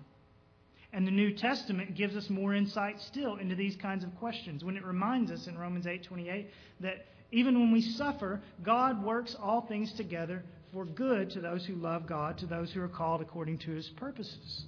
[0.94, 4.78] And the New Testament gives us more insight still into these kinds of questions when
[4.78, 6.46] it reminds us in Romans 8:28
[6.80, 10.42] that even when we suffer, God works all things together
[10.72, 13.90] for good to those who love God, to those who are called according to his
[13.90, 14.64] purposes.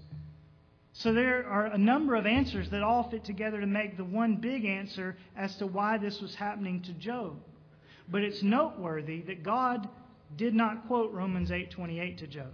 [0.99, 4.34] So there are a number of answers that all fit together to make the one
[4.34, 7.36] big answer as to why this was happening to Job.
[8.11, 9.88] But it's noteworthy that God
[10.36, 12.53] did not quote Romans 8:28 to Job.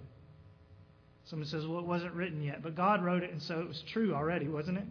[1.24, 3.80] Someone says, "Well, it wasn't written yet," but God wrote it and so it was
[3.84, 4.88] true already, wasn't it?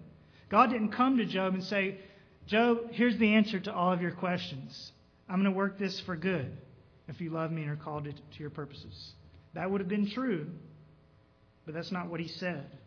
[0.50, 2.00] God didn't come to Job and say,
[2.48, 4.94] "Job, here's the answer to all of your questions.
[5.30, 6.58] I'm going to work this for good
[7.08, 9.14] if you love me and are called to, to your purposes."
[9.54, 10.50] That would have been true,
[11.66, 12.80] but that's not what he said.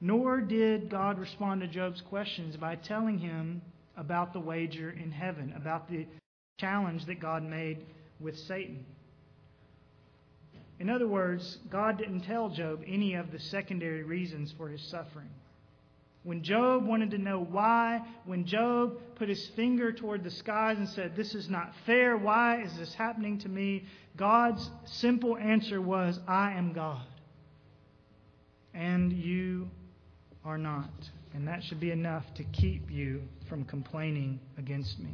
[0.00, 3.62] Nor did God respond to Job's questions by telling him
[3.96, 6.06] about the wager in heaven, about the
[6.58, 7.84] challenge that God made
[8.20, 8.84] with Satan.
[10.78, 15.30] In other words, God didn't tell Job any of the secondary reasons for his suffering.
[16.22, 20.88] When Job wanted to know why, when Job put his finger toward the skies and
[20.88, 23.84] said, This is not fair, why is this happening to me?
[24.16, 27.06] God's simple answer was, I am God.
[28.74, 29.70] And you
[30.48, 30.90] are not.
[31.34, 35.12] And that should be enough to keep you from complaining against me.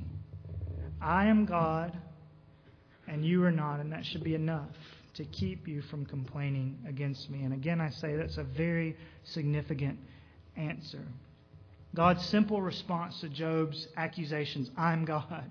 [1.02, 1.92] I am God,
[3.08, 4.70] and you are not, and that should be enough
[5.14, 7.42] to keep you from complaining against me.
[7.42, 9.98] And again, I say that's a very significant
[10.56, 11.02] answer.
[11.94, 15.50] God's simple response to Job's accusations, I'm God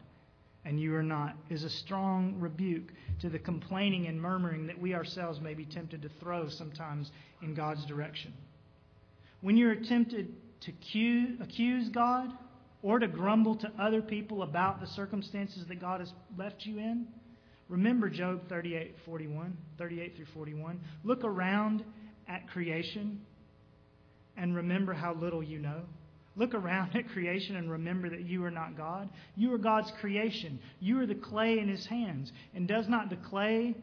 [0.66, 4.94] and you are not, is a strong rebuke to the complaining and murmuring that we
[4.94, 7.12] ourselves may be tempted to throw sometimes
[7.42, 8.34] in God's direction.
[9.44, 10.72] When you're tempted to
[11.42, 12.32] accuse God
[12.82, 17.08] or to grumble to other people about the circumstances that God has left you in,
[17.68, 20.80] remember Job 38, 41, 38 through 41.
[21.04, 21.84] Look around
[22.30, 23.20] at creation
[24.38, 25.82] and remember how little you know.
[26.38, 29.10] Look around at creation and remember that you are not God.
[29.36, 30.58] You are God's creation.
[30.80, 32.32] You are the clay in his hands.
[32.56, 33.76] And does not the clay,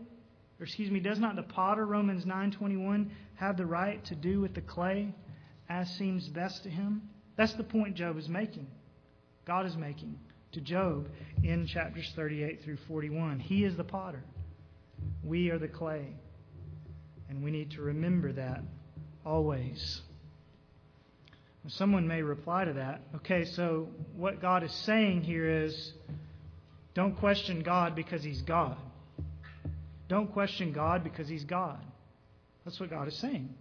[0.59, 4.55] or excuse me, does not the potter, Romans 9:21, have the right to do with
[4.55, 5.13] the clay
[5.71, 7.01] as seems best to him?
[7.37, 8.67] That's the point Job is making.
[9.47, 10.19] God is making
[10.53, 11.09] to Job
[11.43, 13.39] in chapters 38 through 41.
[13.39, 14.23] He is the potter.
[15.23, 16.09] We are the clay.
[17.29, 18.63] And we need to remember that
[19.25, 20.03] always.
[21.69, 23.03] Someone may reply to that.
[23.17, 25.93] Okay, so what God is saying here is
[26.95, 28.77] don't question God because He's God.
[30.09, 31.79] Don't question God because He's God.
[32.65, 33.55] That's what God is saying.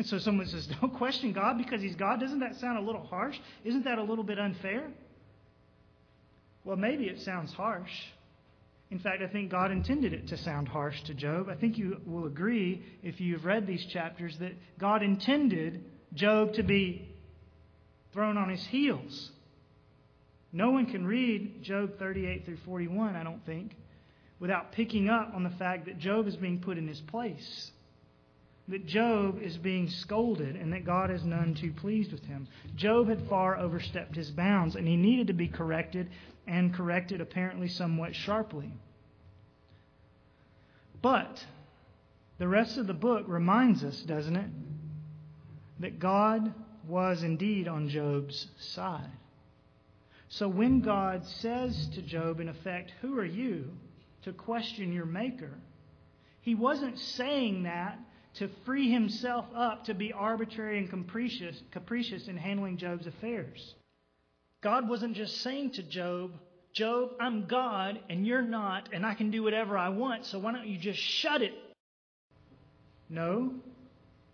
[0.00, 2.20] And so someone says, Don't question God because He's God.
[2.20, 3.36] Doesn't that sound a little harsh?
[3.64, 4.88] Isn't that a little bit unfair?
[6.64, 7.92] Well, maybe it sounds harsh.
[8.90, 11.50] In fact, I think God intended it to sound harsh to Job.
[11.50, 15.84] I think you will agree, if you've read these chapters, that God intended
[16.14, 17.06] Job to be
[18.14, 19.32] thrown on his heels.
[20.50, 23.76] No one can read Job 38 through 41, I don't think,
[24.38, 27.70] without picking up on the fact that Job is being put in his place.
[28.70, 32.46] That Job is being scolded and that God is none too pleased with him.
[32.76, 36.08] Job had far overstepped his bounds and he needed to be corrected
[36.46, 38.72] and corrected apparently somewhat sharply.
[41.02, 41.44] But
[42.38, 44.50] the rest of the book reminds us, doesn't it,
[45.80, 46.54] that God
[46.86, 49.10] was indeed on Job's side.
[50.28, 53.72] So when God says to Job, in effect, Who are you
[54.22, 55.58] to question your Maker?
[56.42, 57.98] He wasn't saying that
[58.34, 63.74] to free himself up to be arbitrary and capricious, capricious in handling Job's affairs.
[64.62, 66.32] God wasn't just saying to Job,
[66.72, 70.52] Job, I'm God and you're not, and I can do whatever I want, so why
[70.52, 71.54] don't you just shut it?
[73.08, 73.54] No,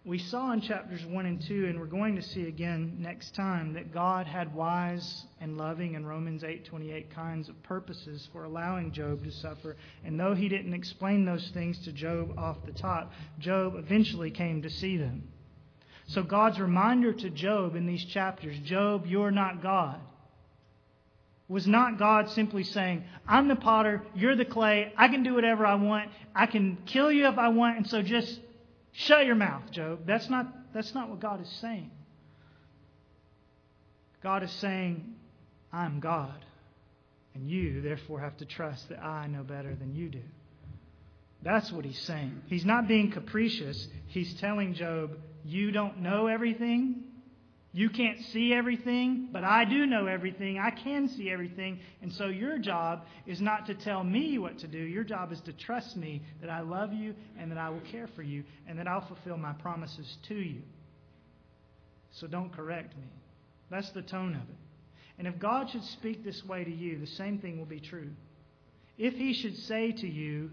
[0.07, 3.73] we saw in chapters 1 and 2, and we're going to see again next time,
[3.73, 9.25] that God had wise and loving in Romans 8:28 kinds of purposes for allowing Job
[9.25, 9.77] to suffer.
[10.05, 14.63] And though he didn't explain those things to Job off the top, Job eventually came
[14.63, 15.25] to see them.
[16.07, 19.99] So God's reminder to Job in these chapters, Job, you're not God,
[21.49, 25.67] was not God simply saying, I'm the potter, you're the clay, I can do whatever
[25.67, 28.41] I want, I can kill you if I want, and so just
[28.99, 30.07] Shut your mouth, Job.
[30.07, 31.91] That's not, that's not what God is saying.
[34.23, 35.15] God is saying,
[35.73, 36.45] I'm God,
[37.35, 40.23] and you, therefore, have to trust that I know better than you do.
[41.43, 42.43] That's what he's saying.
[42.47, 43.87] He's not being capricious.
[44.07, 45.11] He's telling Job,
[45.45, 47.05] You don't know everything.
[47.77, 50.59] You can't see everything, but I do know everything.
[50.59, 51.79] I can see everything.
[52.01, 54.79] And so your job is not to tell me what to do.
[54.79, 58.09] Your job is to trust me that I love you and that I will care
[58.17, 60.63] for you and that I'll fulfill my promises to you.
[62.13, 63.11] So don't correct me.
[63.71, 64.57] That's the tone of it.
[65.19, 68.09] And if God should speak this way to you, the same thing will be true.
[68.97, 70.51] If He should say to you,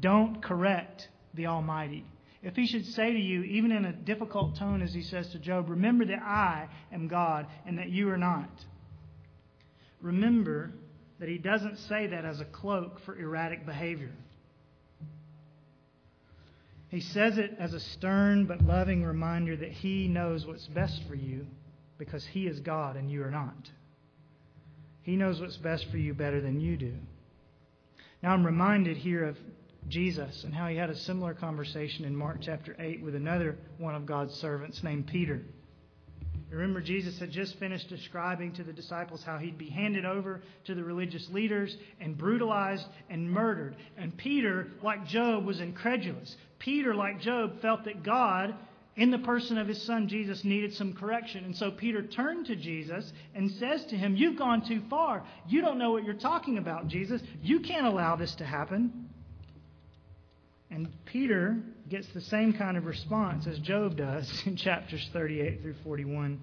[0.00, 2.04] don't correct the Almighty,
[2.42, 5.38] if he should say to you, even in a difficult tone as he says to
[5.38, 8.50] Job, Remember that I am God and that you are not.
[10.00, 10.70] Remember
[11.18, 14.12] that he doesn't say that as a cloak for erratic behavior.
[16.88, 21.14] He says it as a stern but loving reminder that he knows what's best for
[21.14, 21.46] you
[21.98, 23.70] because he is God and you are not.
[25.02, 26.94] He knows what's best for you better than you do.
[28.22, 29.36] Now I'm reminded here of
[29.88, 33.94] Jesus and how he had a similar conversation in Mark chapter 8 with another one
[33.94, 35.42] of God's servants named Peter.
[36.50, 40.74] Remember, Jesus had just finished describing to the disciples how he'd be handed over to
[40.74, 43.76] the religious leaders and brutalized and murdered.
[43.98, 46.36] And Peter, like Job, was incredulous.
[46.58, 48.54] Peter, like Job, felt that God,
[48.96, 51.44] in the person of his son Jesus, needed some correction.
[51.44, 55.24] And so Peter turned to Jesus and says to him, You've gone too far.
[55.48, 57.20] You don't know what you're talking about, Jesus.
[57.42, 59.07] You can't allow this to happen.
[60.70, 61.56] And Peter
[61.88, 66.40] gets the same kind of response as Job does in chapters 38 through 41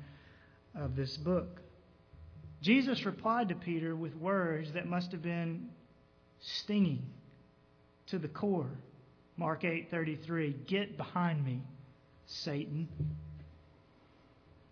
[0.76, 1.62] of this book.
[2.62, 5.70] Jesus replied to Peter with words that must have been
[6.42, 7.04] stinging
[8.08, 8.72] to the core.
[9.38, 11.62] Mark 8:33, "Get behind me,
[12.26, 12.88] Satan."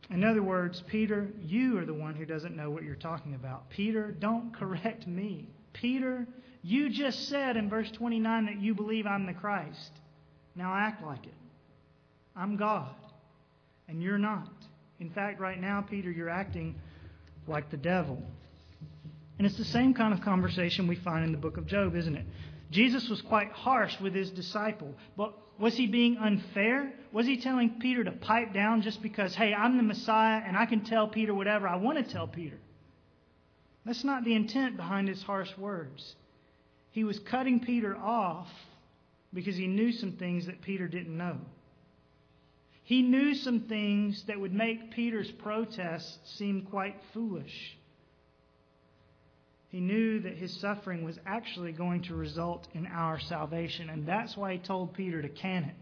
[0.10, 3.70] In other words, Peter, you are the one who doesn't know what you're talking about.
[3.70, 5.47] Peter, don't correct me.
[5.74, 6.28] Peter,
[6.64, 9.91] you just said in verse 29 that you believe I'm the Christ.
[10.55, 11.34] Now act like it.
[12.36, 12.95] I'm God,
[13.88, 14.49] and you're not.
[14.99, 16.76] In fact, right now, Peter, you're acting
[17.47, 18.22] like the devil.
[19.38, 22.16] And it's the same kind of conversation we find in the book of Job, isn't
[22.16, 22.26] it?
[22.72, 26.93] Jesus was quite harsh with his disciple, but was he being unfair?
[27.11, 30.66] Was he telling Peter to pipe down just because, hey, I'm the Messiah and I
[30.66, 32.57] can tell Peter whatever I want to tell Peter?
[33.86, 36.16] That's not the intent behind his harsh words.
[36.93, 38.47] He was cutting Peter off
[39.33, 41.37] because he knew some things that Peter didn't know.
[42.83, 47.77] He knew some things that would make Peter's protest seem quite foolish.
[49.69, 54.37] He knew that his suffering was actually going to result in our salvation, and that's
[54.37, 55.75] why he told Peter to can it.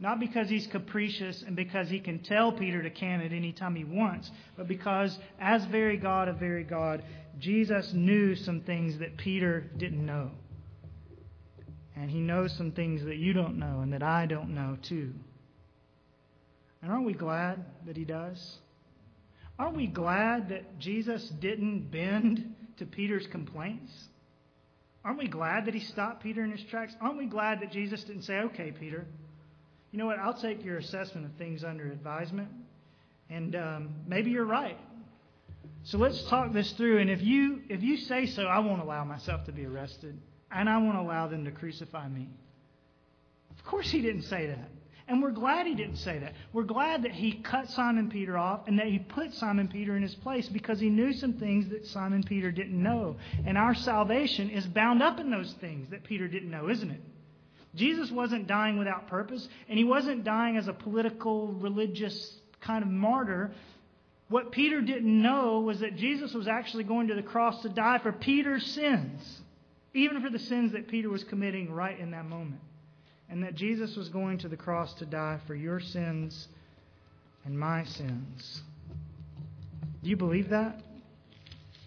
[0.00, 3.84] Not because he's capricious and because he can tell Peter to can it anytime he
[3.84, 7.02] wants, but because, as very God of very God,
[7.40, 10.30] Jesus knew some things that Peter didn't know.
[11.96, 15.12] And he knows some things that you don't know and that I don't know, too.
[16.80, 18.58] And aren't we glad that he does?
[19.58, 23.92] Aren't we glad that Jesus didn't bend to Peter's complaints?
[25.04, 26.94] Aren't we glad that he stopped Peter in his tracks?
[27.00, 29.06] Aren't we glad that Jesus didn't say, okay, Peter,
[29.98, 30.20] you know what?
[30.20, 32.48] I'll take your assessment of things under advisement,
[33.28, 34.78] and um, maybe you're right.
[35.82, 36.98] So let's talk this through.
[36.98, 40.16] And if you if you say so, I won't allow myself to be arrested,
[40.52, 42.28] and I won't allow them to crucify me.
[43.50, 44.70] Of course, he didn't say that.
[45.08, 46.34] And we're glad he didn't say that.
[46.52, 50.02] We're glad that he cut Simon Peter off and that he put Simon Peter in
[50.02, 53.16] his place because he knew some things that Simon Peter didn't know.
[53.44, 57.00] And our salvation is bound up in those things that Peter didn't know, isn't it?
[57.78, 62.90] Jesus wasn't dying without purpose, and he wasn't dying as a political, religious kind of
[62.90, 63.52] martyr.
[64.28, 67.98] What Peter didn't know was that Jesus was actually going to the cross to die
[67.98, 69.40] for Peter's sins,
[69.94, 72.60] even for the sins that Peter was committing right in that moment.
[73.30, 76.48] And that Jesus was going to the cross to die for your sins
[77.44, 78.62] and my sins.
[80.02, 80.80] Do you believe that?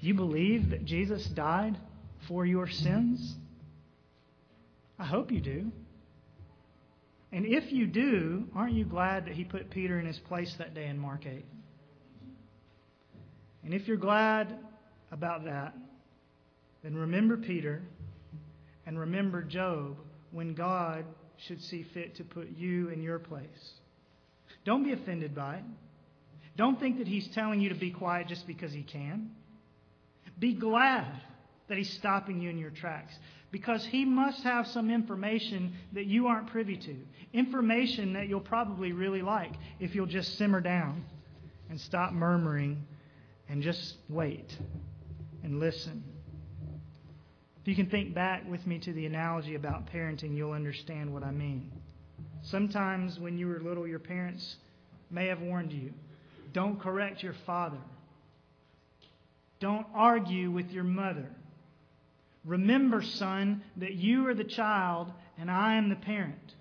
[0.01, 1.77] You believe that Jesus died
[2.27, 3.35] for your sins?
[4.99, 5.71] I hope you do.
[7.31, 10.73] And if you do, aren't you glad that he put Peter in his place that
[10.73, 11.45] day in Mark 8?
[13.63, 14.57] And if you're glad
[15.11, 15.73] about that,
[16.83, 17.81] then remember Peter
[18.85, 19.97] and remember Job
[20.31, 21.05] when God
[21.47, 23.73] should see fit to put you in your place.
[24.65, 25.63] Don't be offended by it.
[26.57, 29.31] Don't think that he's telling you to be quiet just because he can.
[30.37, 31.07] Be glad
[31.69, 33.13] that he's stopping you in your tracks
[33.51, 36.95] because he must have some information that you aren't privy to.
[37.33, 41.03] Information that you'll probably really like if you'll just simmer down
[41.69, 42.85] and stop murmuring
[43.49, 44.57] and just wait
[45.43, 46.03] and listen.
[47.61, 51.23] If you can think back with me to the analogy about parenting, you'll understand what
[51.23, 51.71] I mean.
[52.41, 54.55] Sometimes when you were little, your parents
[55.09, 55.93] may have warned you
[56.53, 57.77] don't correct your father,
[59.59, 61.29] don't argue with your mother.
[62.45, 66.55] Remember, son, that you are the child and I am the parent.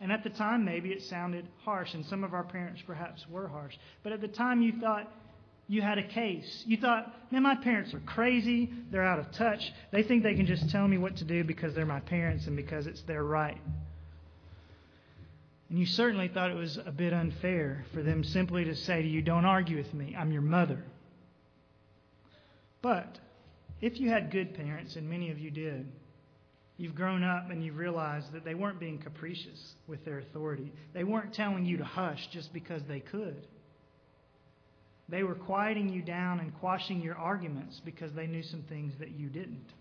[0.00, 3.48] And at the time, maybe it sounded harsh, and some of our parents perhaps were
[3.48, 3.74] harsh.
[4.04, 5.10] But at the time, you thought
[5.66, 6.64] you had a case.
[6.66, 8.70] You thought, man, my parents are crazy.
[8.90, 9.72] They're out of touch.
[9.90, 12.56] They think they can just tell me what to do because they're my parents and
[12.56, 13.60] because it's their right.
[15.68, 19.08] And you certainly thought it was a bit unfair for them simply to say to
[19.08, 20.82] you, Don't argue with me, I'm your mother.
[22.80, 23.18] But
[23.80, 25.86] if you had good parents, and many of you did,
[26.76, 30.72] you've grown up and you've realized that they weren't being capricious with their authority.
[30.94, 33.46] They weren't telling you to hush just because they could.
[35.08, 39.12] They were quieting you down and quashing your arguments because they knew some things that
[39.12, 39.72] you didn't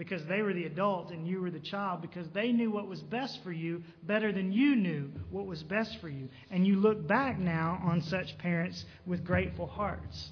[0.00, 3.02] because they were the adult and you were the child, because they knew what was
[3.02, 6.26] best for you better than you knew what was best for you.
[6.50, 10.30] And you look back now on such parents with grateful hearts.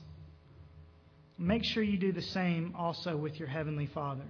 [1.38, 4.26] Make sure you do the same also with your Heavenly Father.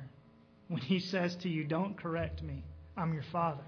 [0.69, 2.63] When He says to you, Don't correct me,
[2.97, 3.65] I'm your Father.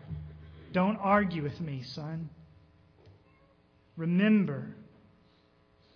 [0.72, 2.28] Don't argue with me, son.
[3.97, 4.74] Remember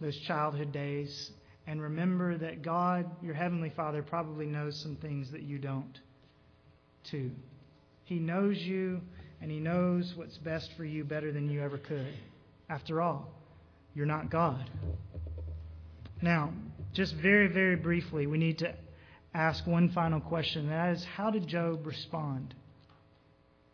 [0.00, 1.30] those childhood days
[1.66, 5.98] and remember that God, your Heavenly Father, probably knows some things that you don't,
[7.04, 7.30] too.
[8.04, 9.00] He knows you,
[9.40, 12.12] and He knows what's best for you better than you ever could.
[12.68, 13.30] After all,
[13.94, 14.68] you're not God.
[16.20, 16.52] Now,
[16.94, 18.72] just very, very briefly, we need to
[19.34, 20.68] ask one final question.
[20.68, 22.54] That is, how did Job respond?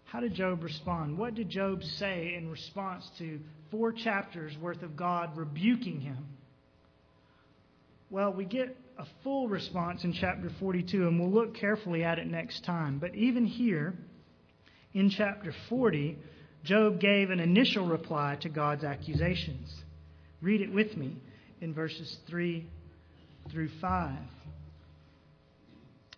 [0.05, 1.19] How did Job respond?
[1.19, 3.39] What did Job say in response to
[3.71, 6.27] four chapters worth of God rebuking him?
[8.09, 12.27] Well, we get a full response in chapter 42, and we'll look carefully at it
[12.27, 12.99] next time.
[12.99, 13.95] But even here,
[14.95, 16.19] in chapter 40,
[16.65, 19.73] Job gave an initial reply to God's accusations.
[20.41, 21.19] Read it with me
[21.61, 22.67] in verses 3
[23.51, 24.17] through 5.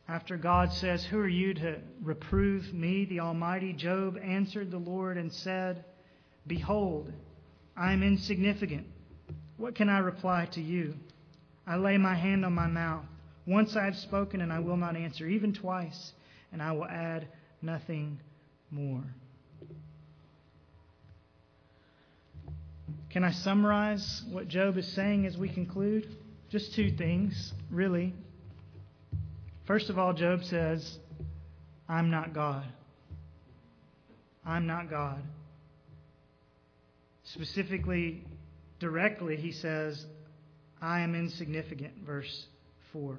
[0.09, 3.73] After God says, Who are you to reprove me, the Almighty?
[3.73, 5.85] Job answered the Lord and said,
[6.47, 7.13] Behold,
[7.77, 8.87] I am insignificant.
[9.57, 10.95] What can I reply to you?
[11.67, 13.05] I lay my hand on my mouth.
[13.47, 16.13] Once I have spoken, and I will not answer, even twice,
[16.53, 17.29] and I will add
[17.61, 18.21] nothing
[18.71, 19.05] more.
[23.11, 26.09] Can I summarize what Job is saying as we conclude?
[26.53, 28.13] Just two things, really.
[29.67, 30.99] First of all, Job says,
[31.89, 32.67] I'm not God.
[34.45, 35.23] I'm not God.
[37.25, 38.23] Specifically,
[38.81, 40.05] directly, he says,
[40.83, 42.47] I am insignificant, verse
[42.93, 43.17] 4.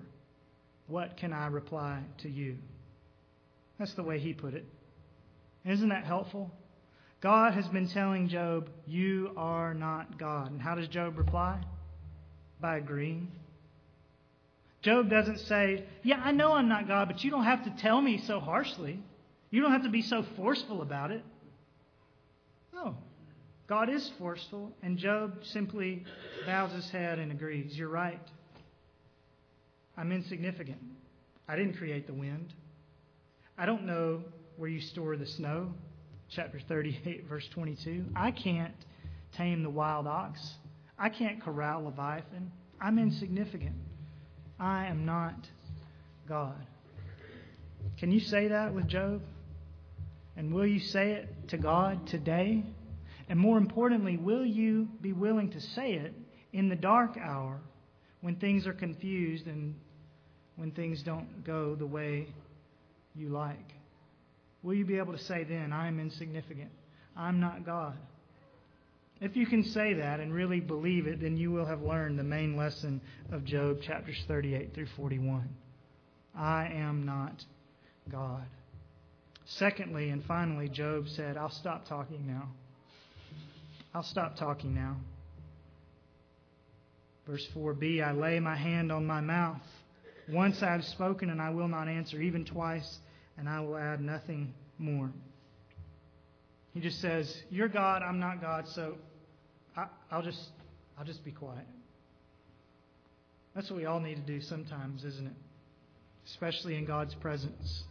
[0.86, 2.58] What can I reply to you?
[3.80, 4.66] That's the way he put it.
[5.66, 6.52] Isn't that helpful?
[7.20, 10.52] God has been telling Job, You are not God.
[10.52, 11.60] And how does Job reply?
[12.64, 13.30] By agreeing.
[14.84, 18.02] Job doesn't say, Yeah, I know I'm not God, but you don't have to tell
[18.02, 19.04] me so harshly.
[19.52, 21.26] You don't have to be so forceful about it.
[22.74, 22.96] No.
[23.68, 26.06] God is forceful, and Job simply
[26.46, 27.78] bows his head and agrees.
[27.78, 28.22] You're right.
[29.98, 30.80] I'm insignificant.
[31.50, 32.54] I didn't create the wind.
[33.58, 34.24] I don't know
[34.56, 35.74] where you store the snow.
[36.30, 38.06] Chapter 38, verse 22.
[38.16, 38.74] I can't
[39.34, 40.40] tame the wild ox.
[40.98, 42.52] I can't corral Leviathan.
[42.80, 43.76] I'm insignificant.
[44.60, 45.36] I am not
[46.28, 46.66] God.
[47.98, 49.22] Can you say that with Job?
[50.36, 52.64] And will you say it to God today?
[53.30, 56.14] And more importantly, will you be willing to say it
[56.52, 57.60] in the dark hour
[58.22, 59.76] when things are confused and
[60.56, 62.28] when things don't go the way
[63.16, 63.74] you like?
[64.62, 66.72] Will you be able to say then, I am insignificant?
[67.16, 67.98] I'm not God.
[69.24, 72.26] If you can say that and really believe it, then you will have learned the
[72.26, 73.00] main lesson
[73.32, 75.48] of Job chapters 38 through 41.
[76.36, 77.42] I am not
[78.12, 78.44] God.
[79.46, 82.50] Secondly and finally, Job said, I'll stop talking now.
[83.96, 84.98] I'll stop talking now.
[87.26, 89.62] Verse 4b I lay my hand on my mouth.
[90.28, 92.98] Once I have spoken, and I will not answer, even twice,
[93.38, 95.12] and I will add nothing more.
[96.74, 98.96] He just says, You're God, I'm not God, so
[99.76, 100.50] I, will just,
[100.98, 101.66] I'll just be quiet.
[103.56, 105.34] That's what we all need to do sometimes, isn't it?
[106.28, 107.84] Especially in God's presence.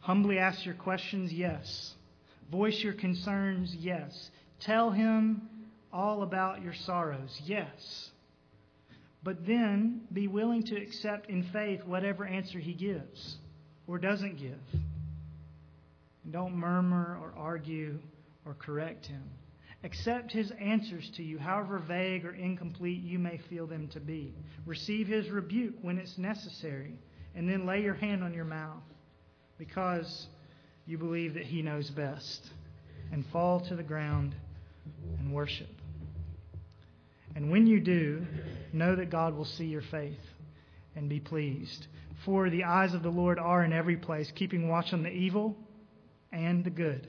[0.00, 1.94] Humbly ask your questions, yes.
[2.50, 4.30] Voice your concerns, yes.
[4.60, 5.42] Tell him
[5.92, 8.10] all about your sorrows, yes.
[9.22, 13.36] But then be willing to accept in faith whatever answer he gives
[13.86, 14.80] or doesn't give.
[16.24, 17.98] And don't murmur or argue
[18.46, 19.22] or correct him.
[19.82, 24.34] Accept his answers to you, however vague or incomplete you may feel them to be.
[24.66, 26.98] Receive his rebuke when it's necessary,
[27.34, 28.82] and then lay your hand on your mouth
[29.56, 30.26] because
[30.86, 32.50] you believe that he knows best.
[33.12, 34.36] And fall to the ground
[35.18, 35.68] and worship.
[37.34, 38.24] And when you do,
[38.72, 40.20] know that God will see your faith
[40.94, 41.86] and be pleased.
[42.24, 45.56] For the eyes of the Lord are in every place, keeping watch on the evil
[46.32, 47.08] and the good.